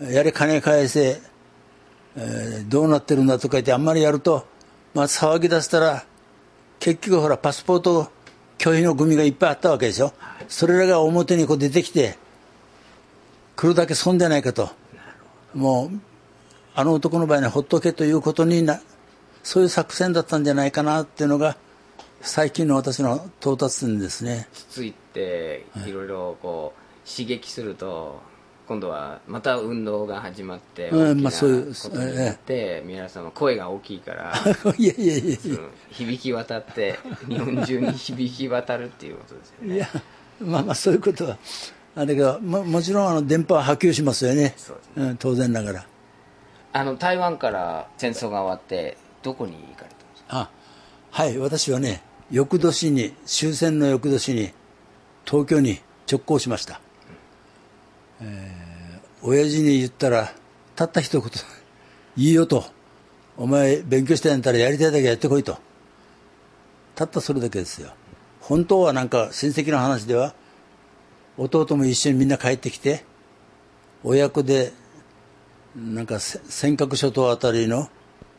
[0.00, 1.20] やれ金返せ、
[2.16, 4.46] えーどうなってるんだとか言ってあんまりやると、
[4.94, 6.04] まあ騒ぎ出したら、
[6.78, 8.10] 結局ほら、パスポート
[8.58, 10.12] 拒否の組がいっぱいあったわけでしょ。
[10.48, 12.16] それらが表にこう出てきて、
[13.56, 14.70] 来るだけ損じゃないかと。
[15.54, 16.00] もう、
[16.74, 18.80] あの男の場合にはほっとけということにな、
[19.42, 21.56] そういう作戦だったんじゃないかなっていうのが、
[22.20, 24.48] 最近の私の到達点ですね。
[24.52, 26.72] つついていろいろこ
[27.04, 28.20] う刺激すると
[28.68, 34.32] 今度はまた運動が始まってうん大きなまあそういうことになって宮原さんは声が大きいから
[34.78, 35.36] いやいやいや
[35.90, 36.98] 響き渡って
[37.28, 39.88] 日本中に響き渡るっていうことですよや、いねや、
[40.40, 41.36] まあまあそういうことは、
[41.94, 44.54] あれだけど、ももちろんあの電波は波及しますよね。
[44.56, 45.86] そうですうん、当然ながら。
[46.72, 50.26] あの台湾から戦争が終わってどこに行かれたんですか？
[50.30, 50.50] あ
[51.10, 54.52] はい私はね翌年に終戦の翌年に
[55.26, 56.80] 東京に直行しました、
[58.22, 58.52] えー
[59.24, 60.32] 親父に言ったら
[60.74, 61.30] たった一言
[62.16, 62.64] 「いいよ」と
[63.38, 65.58] 「お前勉強してやったらやりたいだけやってこい」と。
[66.94, 67.94] たったそれだけですよ。
[68.40, 70.34] 本当はなんか親戚の話では
[71.38, 73.04] 弟も一緒にみんな帰ってきて
[74.04, 74.72] 親子で
[75.76, 77.88] なんか尖閣諸島あたりの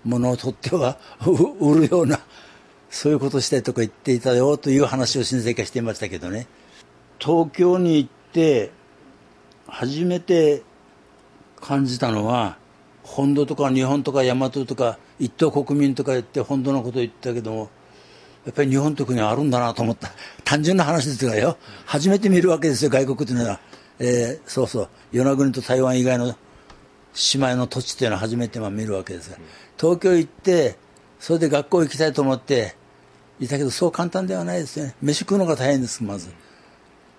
[0.03, 0.97] ものを取っては
[1.59, 2.19] 売るような
[2.89, 6.47] そういうことしたいとか言っていたよという話を親戚がしていましたけどね。
[7.19, 8.71] 東京に行って
[9.67, 10.63] 初めて
[11.59, 12.57] 感じたのは
[13.03, 17.69] 本土とか日本とか大和とか一等国民とか言って本土のことを言ったけども
[18.45, 20.11] やっぱり日本という国はあるんだなと思った。
[20.43, 21.57] 単純な話ですがよ。
[21.85, 23.59] 初めて見るわけですよ外国というのは、
[23.99, 24.89] えーそうそう。
[25.13, 26.33] 与那国と台湾以外の姉
[27.35, 29.37] 妹の土地というのは初めて見るわけですが。
[29.79, 30.77] 東京行って
[31.19, 32.75] それで学校行きたいと思って
[33.39, 34.95] いたけどそう簡単ではないですね。
[35.01, 36.29] 飯食うのが大変ですまず、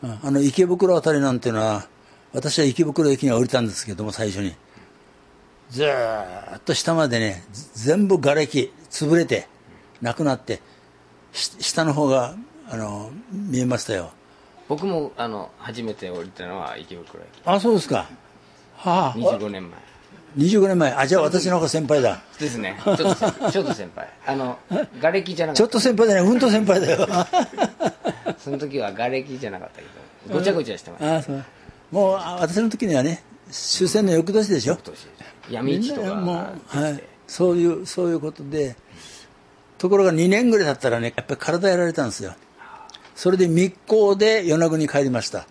[0.03, 1.88] あの池袋あたりなんていうのは
[2.35, 4.55] 私は池袋駅には降りたんですけども最初に。
[5.70, 9.49] ずーっと下までねず全部瓦礫潰れて
[10.03, 10.61] なくなって
[11.32, 12.35] し下の方が
[12.68, 14.11] あの見えましたよ。
[14.68, 17.43] 僕もあの初めて降りたのは池袋駅。
[17.45, 18.09] あそうですか。
[18.76, 19.14] はあ。
[19.14, 19.80] 25年前。
[20.37, 20.93] 25年前。
[20.93, 22.20] あじゃあ私の方が先輩だ。
[22.39, 22.76] ですね。
[22.85, 24.09] ちょっと先 輩。
[24.26, 24.59] あの
[25.01, 26.20] 瓦礫じゃなかっちょっと先輩だね。
[26.20, 27.07] うんと先輩だよ。
[27.07, 27.26] た
[28.43, 29.82] その時は瓦礫じゃなかったけ
[30.28, 31.16] どごちゃごちゃしてました。
[31.16, 31.45] あそう
[31.95, 33.22] もうあ私の時にはね
[33.53, 34.74] 終戦の翌年でしょ。
[34.74, 35.07] 年。
[35.49, 36.14] 闇市とか。
[36.16, 38.74] もう、がはい、そういうそういうことで
[39.78, 42.34] ところが2年ぐらい経ったらねやっぱり体やられたんですよ。
[43.14, 45.47] それで密航で与那国に帰りました。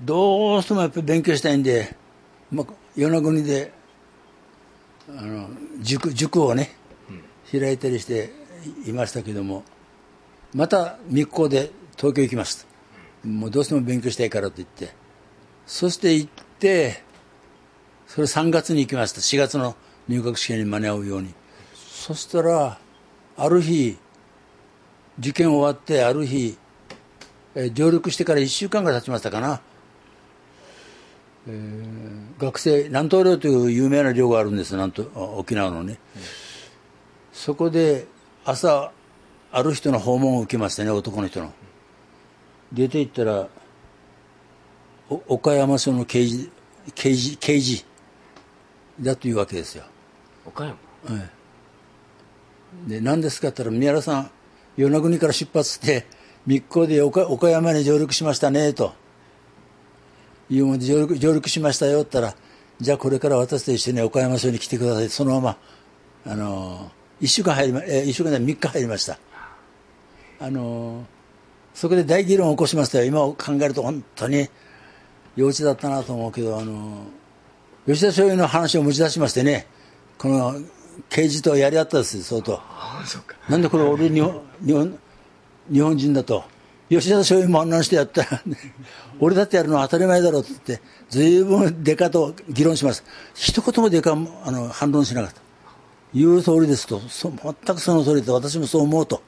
[0.00, 1.94] どうしてもやっぱり勉強したいんで、
[2.50, 2.66] まあ、
[2.96, 3.70] 与那国で
[5.10, 5.50] あの
[5.82, 6.74] 塾塾をね
[7.52, 8.32] 開いたりして
[8.86, 9.64] いましたけども
[10.54, 12.64] また密航で東京行きました。
[13.28, 15.03] もうどうしても勉強したいからと言って
[15.66, 17.02] そして行って
[18.06, 19.20] それ3月に行きました。
[19.20, 19.76] 4月の
[20.08, 21.34] 入学試験に間に合うように。
[21.74, 22.78] そしたら
[23.36, 23.96] ある日
[25.18, 26.56] 受験終わってある日、
[27.54, 29.60] え上陸してから1週間が経ちましたかな、
[31.48, 35.98] えー学生南東寮という有名な寮があるんです南東沖縄のね、
[37.32, 38.06] そこで
[38.44, 38.90] 朝
[39.52, 41.52] ある人の訪問を受けましたね男の人の。
[42.72, 43.48] 出て行ったら
[45.08, 46.50] 岡山署の刑事
[46.94, 47.84] 刑事刑事
[49.00, 49.84] だというわけですよ。
[50.46, 50.76] 岡山？
[52.88, 54.30] で何ですかって言ったら宮原さん
[54.76, 56.06] 与那国から出発して
[56.46, 58.94] 密航で岡岡山に上陸しましたねと。
[60.50, 62.42] いうもんで上陸上陸しましたよって言ったら
[62.78, 66.90] じゃあこれから私と一緒に岡山署に来てくださいそのままあの
[67.22, 69.18] 1週間入りまえー一週間で3日入りました。
[70.40, 71.06] あの
[71.72, 73.04] そこで大議論を起こしましたよ。
[73.04, 74.48] 今考えると本当に
[75.36, 77.04] 幼稚だったなと思うけどあの
[77.86, 79.66] 吉田醤油の話を持ち出しましてね
[80.18, 80.54] この
[81.08, 82.60] 刑事とやり合ったんですよ相当。
[83.48, 84.98] なんでこれ俺日本日本
[85.72, 86.44] 日本人だと
[86.88, 88.42] 吉田醤油もあんなのしてやったら
[89.18, 93.04] 俺だってやるのは当たり前だろうって言って随分デカと議論します。
[93.34, 95.40] 一言もデカもあの反論しなかった。
[96.14, 99.22] 言う通りですとそ全くその通りで私もそう思うと。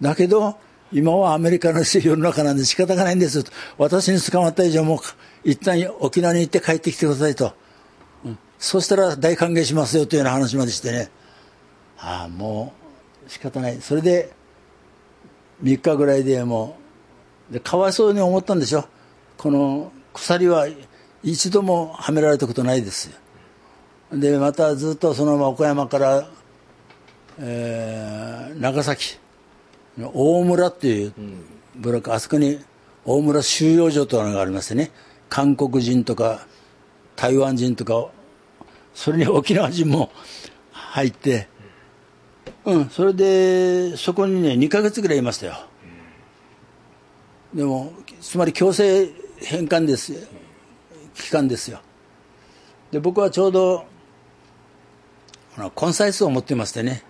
[0.00, 0.56] だけど
[0.92, 3.44] 今はアメリカの世の中なんで仕方がないんです。
[3.78, 4.98] 私に捕まった以上もう
[5.42, 7.54] 一旦沖縄に行って帰ってきてくださいと、
[8.24, 8.38] うん。
[8.58, 11.10] そしたら大歓迎しますよというような話までしてね。
[11.98, 12.74] ああも
[13.26, 13.80] う仕方ない。
[13.80, 14.32] それで
[15.62, 16.76] 3日ぐらいでも
[17.50, 18.84] うでかわいそうに思ったんでしょ。
[19.38, 20.66] この鎖は
[21.22, 23.10] 一度もはめられたことないです。
[23.10, 23.16] よ
[24.12, 26.28] でまたずっとそのまま岡山から、
[27.38, 29.18] えー長崎
[30.00, 31.14] 大村っていう
[31.76, 32.58] ブロックあそこに
[33.04, 34.90] 大村収容所というのがありましてね
[35.28, 36.46] 韓国人とか
[37.16, 38.08] 台湾人とか
[38.94, 40.10] それに沖縄人も
[40.70, 41.48] 入って
[42.64, 45.54] うんそれでそこにね2ヶ月ぐらいいましたよ。
[47.54, 50.28] でもつまり強制返還です
[51.14, 51.80] 期間ですよ。
[52.90, 53.84] で僕はちょうど
[55.56, 57.02] あの根菜数を持ってましてね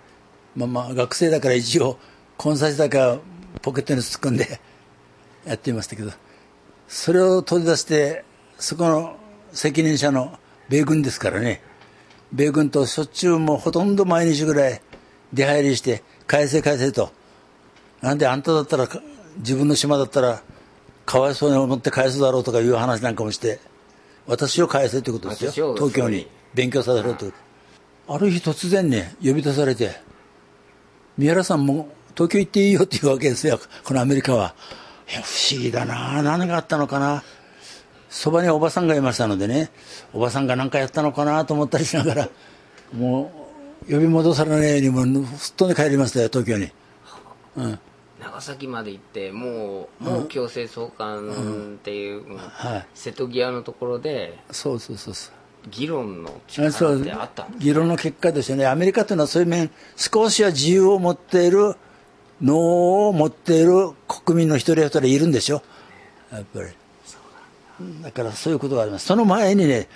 [0.56, 1.98] まあまあ学生だから一応
[2.44, 3.20] 根菜だけ
[3.60, 4.60] ポケットに突っ込んで
[5.46, 6.10] やっていましたけど
[6.88, 8.24] それを取り出して
[8.58, 9.16] そこの
[9.52, 10.38] 責任者の
[10.68, 11.62] 米軍ですからね。
[12.32, 14.80] 米軍としょっちゅうもうほとんど毎日ぐらい
[15.32, 17.12] 出入りして返せ返せと。
[18.00, 19.00] なんであんただったらか
[19.38, 20.42] 自分の島だったら
[21.04, 23.60] かわいそうに思って返すだろうとかいう話なんかもして
[24.26, 25.74] 私を返せということですよ。
[25.74, 26.26] 東京に。
[26.54, 27.26] 勉強させろと。
[28.08, 30.00] ある日突然ね呼び出されて
[31.18, 33.58] 宮原さんも東京行っていいよっていうわけですよ。
[33.84, 34.54] このアメリカは。
[35.10, 36.22] いや不思議だな。
[36.22, 37.22] 何があったのかな。
[38.08, 39.70] そばにおばさんがいましたのでね。
[40.12, 42.28] おばさんが何かやったのかなと思ったりしながら。
[42.92, 43.32] も
[43.88, 46.70] う呼び戻されないようにもうすっ飛んで帰りましたよ東京に、
[47.56, 47.78] うん、
[48.20, 52.36] 長崎まで行ってもうもう強制送還っていう、うん。
[52.36, 52.86] はい。
[52.94, 55.34] 瀬戸際のところでそうそうそうそう。
[55.70, 61.76] 議論のあそう力ってあったんです議論の結果ですよねアメリカというのはそういう面少しは自由を持っている
[62.42, 65.62] 脳を持っている国民の一人一人いるんでしょ。
[66.32, 66.68] やっぱり。
[68.02, 69.06] だからそういうことがあります。
[69.06, 69.88] その前にね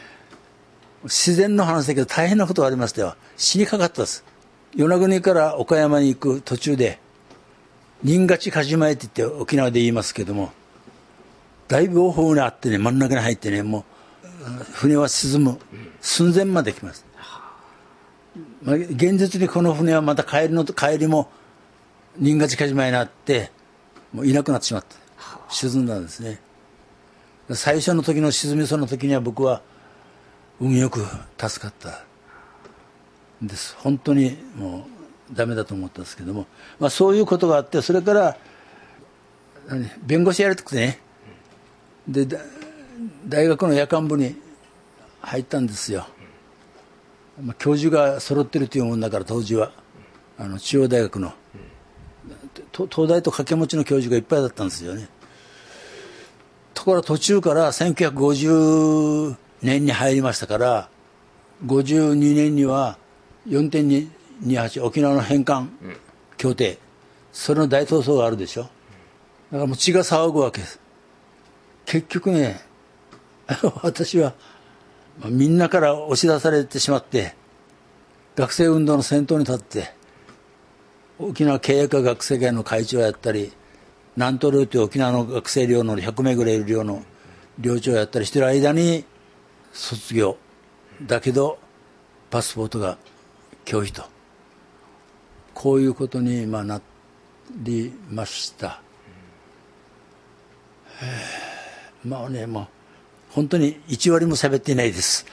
[1.04, 3.14] 自然の話だけど大変なことがありましたよ。
[3.36, 4.24] 死にかかったです。
[4.74, 6.98] 与那国から岡山に行く途中で
[8.04, 10.52] 新勝鹿島へって言って沖縄で言いますけども
[11.68, 15.58] 大暴風にあってね真ん中に入ってねもう船は沈む。
[16.00, 17.04] 寸前まで来ます、
[18.62, 21.28] まあ、現実にこの船はまた帰りの帰りも
[22.20, 23.50] 新勝鹿島になって
[24.12, 24.96] もういなくなってしまった。
[25.48, 26.40] 沈んだんですね。
[27.52, 29.62] 最初の時の沈みそうな時には僕は
[30.60, 31.04] 運よく
[31.38, 32.04] 助かった。
[33.44, 33.76] んです。
[33.78, 34.86] 本当にも
[35.30, 36.46] うダメだと思ったんですけども、
[36.78, 38.36] まあ、そういうことがあってそれから
[39.68, 41.00] 何弁護士やりたくてね。
[42.08, 42.38] でだ
[43.28, 44.36] 大学の夜間部に
[45.20, 46.06] 入ったんですよ。
[47.42, 49.72] まあ、教授が揃ってるというもんだから当時は。
[50.38, 51.34] あの中央大学の、と
[52.72, 55.08] 東大と掛け持ちの教授がいっぱいだったんですよね。
[56.74, 60.88] ところが途中から1950年に入りましたから
[61.64, 62.98] 52年には
[63.48, 65.70] 4.28沖縄の返還
[66.36, 66.78] 協定、
[67.32, 68.62] それの大闘争があるでしょ。
[68.62, 68.70] だか
[69.58, 70.80] らもう血が騒ぐわけです。
[71.86, 72.60] 結局ね
[73.82, 74.34] 私は
[75.24, 77.34] みんなから押し出されてしまって
[78.34, 79.94] 学生運動の先頭に立って
[81.18, 83.52] 沖縄経営科学生会の会長やったり
[84.16, 87.02] 南東寮という沖縄の学生寮の100名ぐらいいる寮の
[87.58, 89.04] 寮長やったりしてる間に
[89.72, 90.36] 卒業
[91.02, 91.58] だけど
[92.30, 92.98] パスポートが
[93.64, 94.16] 拒否と。
[95.54, 96.82] こういうことに今な
[97.62, 98.82] りました。
[102.04, 102.66] まあねもう
[103.30, 105.24] 本当に1割も喋っていないです。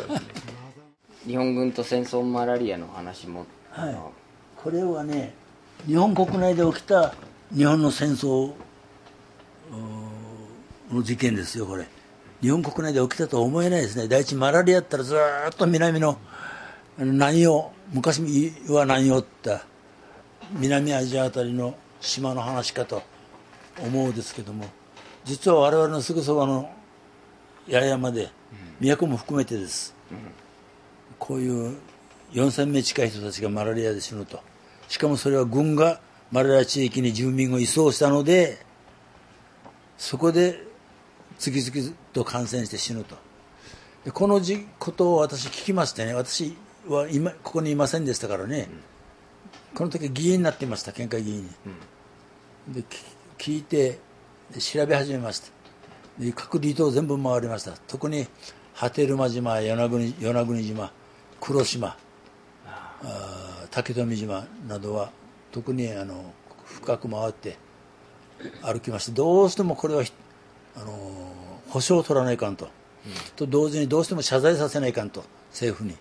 [1.26, 3.98] 日本軍と戦争マラリアの話も、はい、
[4.62, 5.32] これはね
[5.86, 7.14] 日本国内で起きた
[7.54, 8.52] 日本の戦争
[10.92, 11.86] の事件ですよこれ。
[12.42, 14.08] 日本国内で起きたとは思えないですね。
[14.08, 16.18] 第一マラリアだったらずっと南の
[16.98, 18.20] 南洋昔
[18.68, 19.58] は南洋って
[20.52, 23.02] 南アジアあたりの島の話かと
[23.82, 24.66] 思うですけども
[25.24, 26.70] 実は我々のすぐそばの
[27.70, 28.30] 八重山で
[28.80, 29.94] 都も含めてです、
[31.18, 31.78] こういう
[32.32, 34.40] 4000名近い人たちがマラリアで死ぬと
[34.90, 36.00] しかもそれは軍が
[36.32, 38.58] マラリア地域に住民を移送したので
[39.96, 40.66] そこで
[41.38, 43.16] 次々と感染して死ぬと。
[44.04, 44.40] でこの
[44.80, 46.56] ことを私聞きましてね私
[46.88, 48.68] は今ここにいませんでしたからね、
[49.76, 51.50] この時議員になっていました県会議員に、
[52.74, 52.82] で
[53.38, 54.00] 聞いて
[54.58, 55.48] 調べ始めました。
[56.18, 57.72] で各離島全部回りました。
[57.86, 58.26] 特に
[58.74, 60.92] 波照間島与那国与那国島
[61.40, 61.96] 黒島
[63.70, 65.10] 竹富島などは
[65.52, 66.32] 特にあの
[66.64, 67.56] 深く回って
[68.62, 70.04] 歩きましてどうしてもこれは
[70.76, 71.30] あの
[71.68, 72.66] 保証を取らないかんと、
[73.06, 75.96] うん、と同時にどうしても謝罪させないかんと政府に。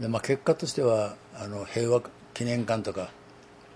[0.00, 2.02] で、まあ、結果としてはあの平和
[2.34, 3.10] 記念館とか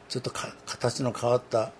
[0.08, 0.30] ちょっと
[0.66, 1.72] 形の変わった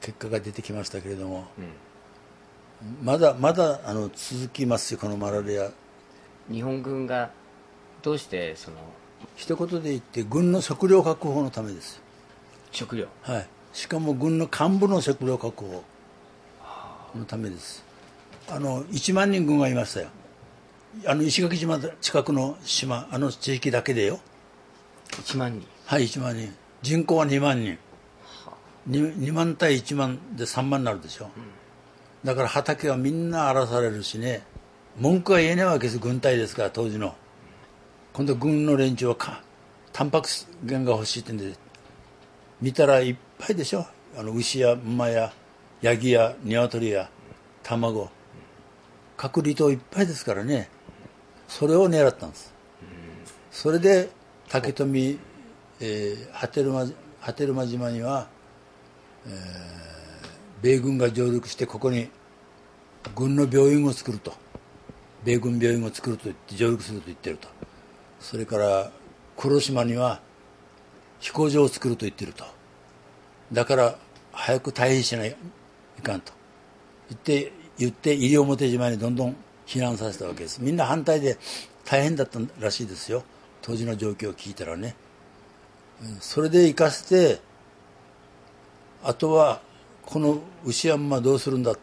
[0.00, 5.70] 結果が出てきましたけれども、うん、まだまだあの続きますよこのマラリア。
[6.50, 7.30] 日本軍が
[8.02, 8.76] どうしてその
[9.36, 12.00] 一言で言って軍の食料確保のためです。
[12.70, 13.06] 食料。
[13.22, 13.46] はい。
[13.72, 15.82] しかも軍の幹部の食料確保
[17.14, 17.84] のためです。
[18.48, 20.08] あの1万人軍がいましたよ。
[21.06, 24.20] あの石垣島近くの島あの地域だけでよ。
[25.10, 25.66] 1万人。
[25.86, 26.54] はい1万人。
[26.82, 27.78] 人口は2万人。
[28.90, 31.30] 2, 2万対1万で3万になるでしょ、うん、
[32.24, 34.42] だから畑はみんな荒らされるしね。
[34.98, 37.14] 文句は言えないわけです軍隊ですから当時の
[38.14, 39.42] 今度軍の連中はか
[39.90, 40.28] タンパク
[40.64, 41.54] 源が欲しいってんで
[42.60, 43.86] 見たらいっぱいでしょ。
[44.18, 45.32] あの牛や馬や
[45.80, 47.08] ヤギや鶏や
[47.62, 48.10] 卵。
[49.16, 50.68] 隔離島いっぱいですからね。
[51.48, 52.52] それを狙ったんです。
[53.50, 54.10] それで
[54.48, 55.18] 竹富、
[55.80, 58.28] えー、波照間波照間島には、
[59.26, 59.32] えー、
[60.60, 62.10] 米軍が上陸してここに
[63.16, 64.34] 軍の病院を作ると。
[65.24, 67.48] 米軍病院を作ると言って上陸すると言ってると。
[68.22, 68.90] それから
[69.36, 70.20] 黒島には
[71.18, 72.44] 飛行場を作ると言ってると。
[73.52, 73.98] だから
[74.32, 75.36] 早く退避しない
[75.98, 76.32] いかんと。
[77.10, 80.62] 言って言って西表島にどんどん避難させたわけです。
[80.62, 81.36] みんな反対で
[81.84, 83.24] 大変だったらしいですよ。
[83.60, 84.94] 当時の状況を聞いたらね。
[86.20, 87.40] それで行かせて
[89.02, 89.60] あとは
[90.06, 91.80] この牛山はどうするんだった。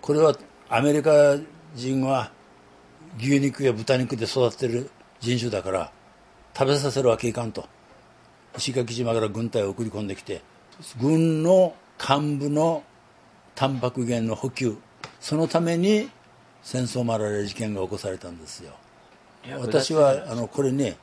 [0.00, 0.34] これは
[0.68, 1.36] アメリカ
[1.74, 2.32] 人は
[3.18, 4.90] 牛肉や豚肉で育てる
[5.20, 5.92] 人種だから
[6.56, 7.66] 食べさせるわけいかんと。
[8.56, 10.42] 石垣島から軍隊を送り込んできて
[11.00, 12.82] 軍の幹部の
[13.54, 14.76] タンパク源の補給
[15.20, 16.10] そのために
[16.62, 18.72] 戦争マラリア事件が起こされたんですよ。
[19.60, 20.96] 私はあのこれね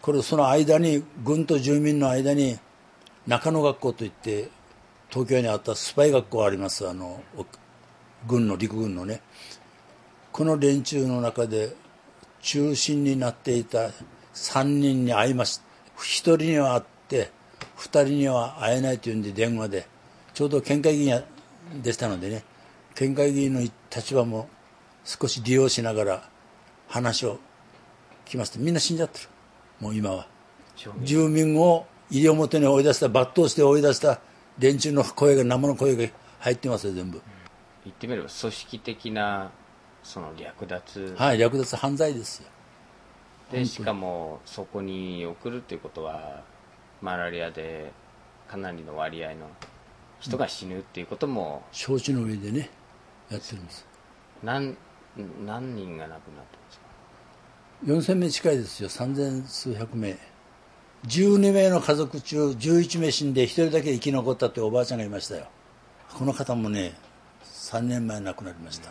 [0.00, 2.58] これその間に軍と住民の間に
[3.26, 4.48] 中野学校といって
[5.10, 7.22] 東京にあったスパイ学校ありますあの
[8.26, 9.20] 軍の陸軍のね。
[10.32, 11.74] この連中の中で
[12.40, 13.90] 中心になっていた
[14.34, 15.64] 3人に会いました
[15.98, 17.30] 1人には会って
[17.76, 19.86] 2人には会えないというんで電話で
[20.34, 21.22] ちょうど県会議員
[21.82, 22.44] でしたのでね
[22.94, 24.48] 県会議員の立場も
[25.04, 26.28] 少し利用しながら
[26.88, 27.38] 話を
[28.26, 29.28] 聞きましたみんな死んじゃってる。
[29.80, 30.26] もう今は。
[31.02, 31.56] 住民。
[31.58, 34.20] を西表に追い出した抜刀して追い出した
[34.58, 37.22] 連中の声が生の声が入ってますよ全部、うん、
[37.84, 39.50] 言ってみれば組織的な
[40.08, 41.14] その略奪。
[41.18, 42.48] はい略奪犯罪ですよ。
[43.52, 46.42] でしかもそこに送るっていうことは
[47.02, 47.92] マラリアで
[48.48, 49.50] かなりの割合の
[50.18, 52.70] 人が死ぬっていうことも承知の上でね
[53.30, 53.86] やってるんです。
[54.42, 54.76] 何
[55.44, 56.44] 何人が亡くなっ
[57.84, 58.88] たんですか？4000名近いですよ。
[58.88, 60.16] 3000数百名。
[61.06, 65.48] 12名の家族中11名死んで1人だけ生き残ったっておばあちゃんがいましたよ。
[66.14, 66.94] この方もね
[67.44, 68.90] 3年前亡くなりました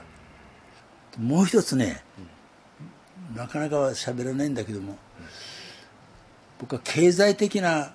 [1.17, 2.03] もう一つね、
[3.35, 4.97] なかなかは喋らないんだけども、
[6.59, 7.93] 僕は経済的な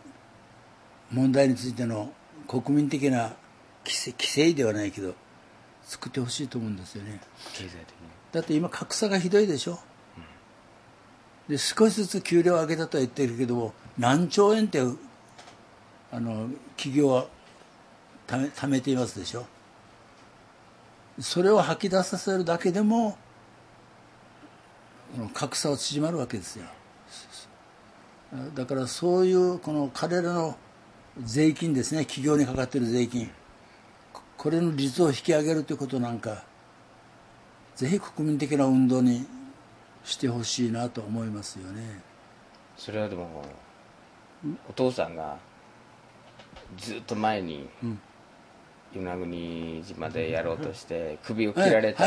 [1.11, 2.13] 問題についての
[2.49, 3.35] 国民的な
[3.85, 5.15] 規制規制ではないけど
[5.83, 7.21] 作ってほしいと思うんですよね。
[7.53, 7.85] 経済的に。
[8.33, 9.79] だって今格差がひどいでしょ、
[11.49, 14.85] で少しずつ給料を上げたとは言ってるけども何兆円ってあ
[16.21, 17.27] の企業は
[18.27, 19.47] ため貯めていますでしょ
[21.21, 23.17] それを吐き出させるだけでも
[25.35, 26.65] 格差は縮まるわけですよ。
[28.55, 30.57] だからそういうこの彼らの
[31.23, 32.07] 税金ですね。
[32.07, 33.31] 企業にかかっている税金。
[34.39, 36.43] これの率を引き上げるということなんか
[37.77, 39.27] ぜひ国民的な運動に
[40.03, 42.01] してほしいなと思いますよね。
[42.77, 43.45] それはでも
[44.69, 45.39] お父さんが
[46.77, 47.69] ずっと前に
[48.95, 52.05] 与那国島でやろうとして首を切られた、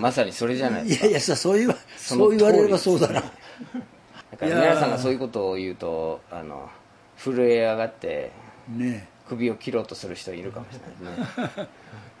[0.00, 1.06] まさにそれじゃないですか。
[1.06, 3.20] いやいやさそう言わそう言われればそうだな。
[3.20, 6.70] だから皆さんがそういうことを言うとあの
[7.16, 8.32] 震え上がって
[8.68, 9.08] ね。
[9.28, 11.68] 首を切ろうとする人いるかもしれないですね。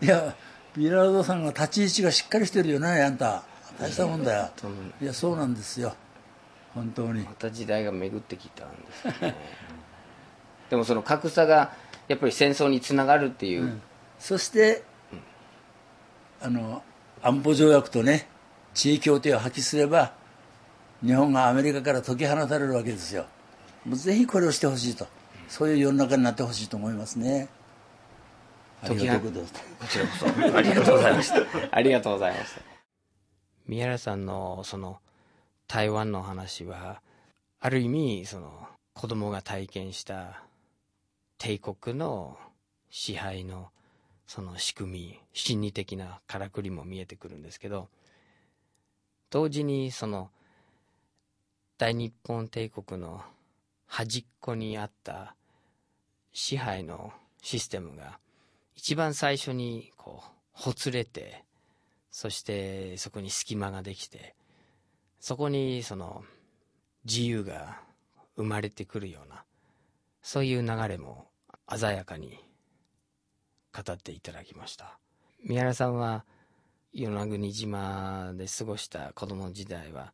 [0.02, 0.34] いや
[0.76, 3.42] ビラードさんが立ち位置がしっかりしてるよねあんた。
[3.78, 4.50] 大したもんだよ。
[5.00, 5.94] いやそうなんですよ。
[6.74, 7.22] 本当に。
[7.22, 9.34] また時代が巡ってきたんですね。
[10.70, 11.72] でもその格差が
[12.08, 13.80] やっぱり戦争につながるっていう、
[14.24, 14.82] そして、
[16.40, 16.82] あの
[17.20, 18.26] 安保条約とね
[18.72, 20.14] 地位協定を破棄すれば
[21.04, 23.26] 日本がアメリカから解き放たれるわけですよ。
[23.84, 25.06] もうぜひこれをしてほしいと。
[25.46, 27.48] そういう世の中になってほしいと思いますね。
[28.82, 29.52] ありがとうございます。
[29.52, 31.36] こちらこそありがとうございました。
[31.76, 32.60] ありがとうございました。
[33.66, 35.00] 宮原さんのその
[35.68, 37.02] 台湾の話は
[37.60, 40.44] ある意味その子供が体験した
[41.36, 42.38] 帝国の
[42.88, 43.70] 支配の
[44.26, 47.88] その仕組み心理的なからくりも見えてくるんですけど
[49.30, 50.30] 同時にその
[51.76, 53.22] 大日本帝国の
[53.86, 55.34] 端っこにあった
[56.32, 57.12] 支配の
[57.42, 58.18] システムが
[58.74, 61.44] 一番最初にこうほつれて
[62.10, 64.34] そしてそこに隙間ができて
[65.20, 66.22] そこにその
[67.04, 67.80] 自由が
[68.36, 69.44] 生まれてくるような
[70.22, 71.26] そういう流れも
[71.68, 72.38] 鮮やかに
[73.74, 74.98] 語っていただきました。
[75.42, 76.24] 宮原さんは
[76.92, 80.12] 与那国島で過ごした子供時代は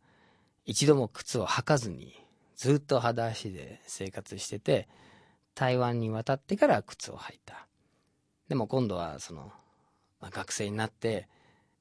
[0.64, 2.14] 一度も靴を履かずに
[2.56, 4.88] ずっと裸足で生活してて
[5.54, 7.66] 台湾に渡ってから靴を履いた。
[8.48, 9.52] でも今度はその、
[10.20, 11.28] まあ学生になって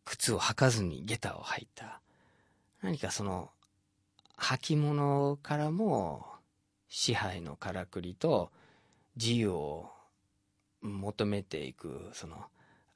[0.03, 2.01] 靴を履かずに下駄を履いた。
[2.81, 3.49] 何かその
[4.37, 6.25] 履物からも
[6.87, 8.51] 支配のからくりと
[9.15, 9.91] 自由を
[10.81, 12.37] 求めていくその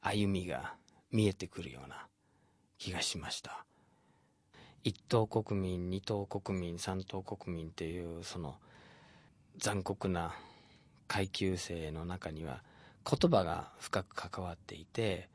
[0.02, 0.76] 歩みが
[1.12, 2.08] 見えてくるような
[2.78, 3.66] 気がしました。
[4.84, 8.56] 一等国民二等国民三等国民っていうその
[9.58, 10.34] 残酷な
[11.08, 12.64] 階級性の中には
[13.10, 15.30] 言葉が深く関わっていて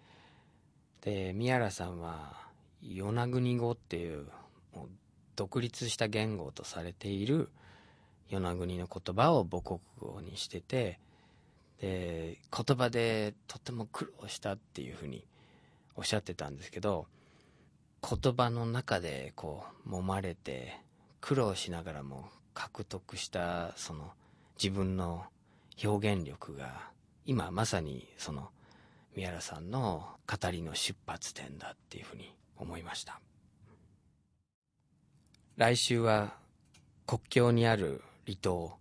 [1.03, 2.37] で宮原さんは
[2.83, 4.27] 与那国語っていう
[4.75, 4.89] もう
[5.37, 7.49] 独立した言語とされている
[8.29, 10.99] 与那国の言葉を母国語にしてて
[11.81, 15.25] で言葉でとても苦労したっていうふうに
[15.95, 17.07] おっしゃってたんですけど
[18.03, 20.77] 言葉の中でこう揉まれて
[21.21, 24.13] 苦労しながらも獲得したその
[24.63, 25.25] 自分の
[25.83, 26.91] 表現力が
[27.25, 28.51] 今まさにその
[29.15, 33.21] 宮原さんの語りの出発点だっていうふうに思いました。
[35.57, 36.35] 来週は
[37.07, 38.77] 国境にある離島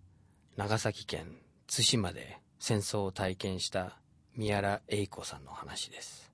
[0.56, 1.36] 長崎県
[1.66, 3.98] 対馬で戦争を体験した
[4.36, 6.32] 宮原英子さんの話です。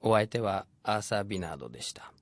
[0.00, 2.12] お相手はアーサー・ビナードでした。